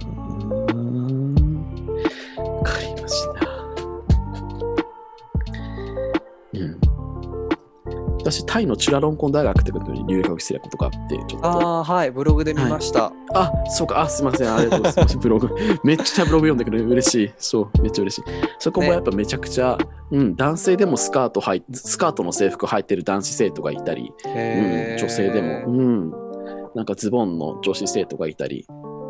[8.32, 11.46] 私、タイのチュラロンコン大学ってことに留学してたことがあって、ちょっと。
[11.46, 13.12] あああはいブログで見ました。
[13.68, 15.18] そうか、あ、すいません、ありがとうございます。
[15.18, 15.50] ブログ。
[15.84, 16.88] めっちゃブログ読んでくれる。
[16.88, 17.32] 嬉しい。
[17.36, 18.24] そう、めっちゃ嬉しい。
[18.58, 19.76] そこもねやっぱめちゃくちゃ、
[20.10, 26.10] うん、男性でもスカート履いスカートの制服履いてる男子生徒がいたり、うん、女性でも、うん、
[26.74, 28.66] なんかズボンの女子生徒がいたり、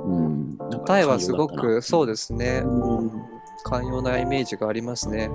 [0.06, 2.62] うん、タイはすごくそうでですね。
[2.64, 3.32] うん
[3.64, 5.30] 寛容なイメージがありますね。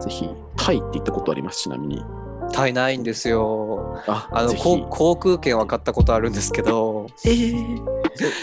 [0.00, 2.04] うん、ぜひ、タイって行ったことあります、ちなみに。
[2.52, 4.02] タイないんですよ。
[4.06, 7.78] あ、あの航航空券は買ったことあるんですけど、えー、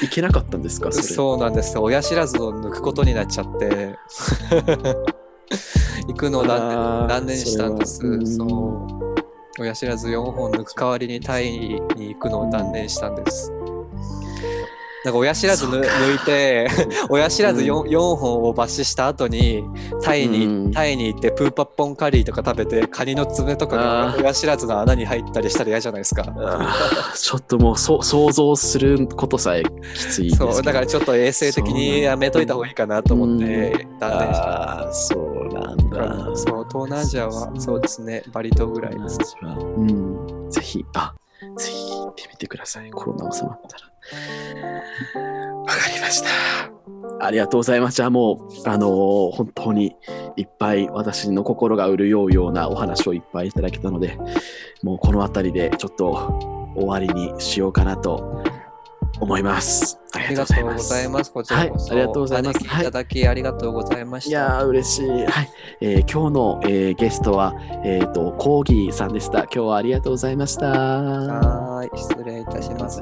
[0.01, 1.03] 行けなかったんですか、それ？
[1.03, 1.83] そうなんですよ。
[1.83, 3.95] 親知らずを抜くことになっちゃって、
[6.07, 7.99] 行くのを断念したんです。
[8.37, 8.87] そう。
[9.59, 11.81] 親知らず4本抜く代わりにタイに
[12.13, 13.51] 行くのを断念したんです。
[15.07, 16.67] なんか親知らず抜いて、
[17.07, 19.63] 親知らず 4,、う四本を抜歯した後に
[20.03, 20.71] タイに、うん。
[20.73, 26.23] タイに行ってプーパッポンカリーとか食べてカニの爪とかが親知らずの穴に入ったりしたら嫌じゃないですか。
[27.15, 29.69] ちょっともうそ想像することさえき
[30.07, 34.89] ついそうだからちょっと衛生的にやめといた方がいいかなと思って断念した。
[34.91, 36.35] そうなんだ。
[36.35, 39.37] そう東南アジアはそうですねバリ島ぐらいです。
[39.41, 41.13] うん、ぜひ、あ、
[41.57, 42.91] ぜひ行ってみてください。
[42.91, 43.87] コロナ収まったら。
[45.57, 46.29] わかりました。
[47.19, 47.95] ありがとうございます。
[47.95, 49.95] じゃあもう、あのー本当に
[50.35, 54.17] いっぱい私の心が潤うようなお話をいっぱいいただけたので、
[54.83, 56.11] もうこの辺りでちょっと
[56.75, 58.43] 終わりにしようかなと
[59.19, 59.99] 思います。
[60.13, 61.31] あありがとうごございます。
[61.31, 61.93] こちらこそ。
[61.93, 64.29] はいありがとうございますいただきありがとうございました。
[64.29, 65.09] いやー、嬉しい。
[65.25, 65.49] はい。
[65.81, 67.53] えー今日の、えーゲストは、
[67.83, 69.39] えっ、と、コーギーさんでした。
[69.43, 70.67] 今日はありがとうございました。
[70.69, 73.01] はーい、失礼いたします。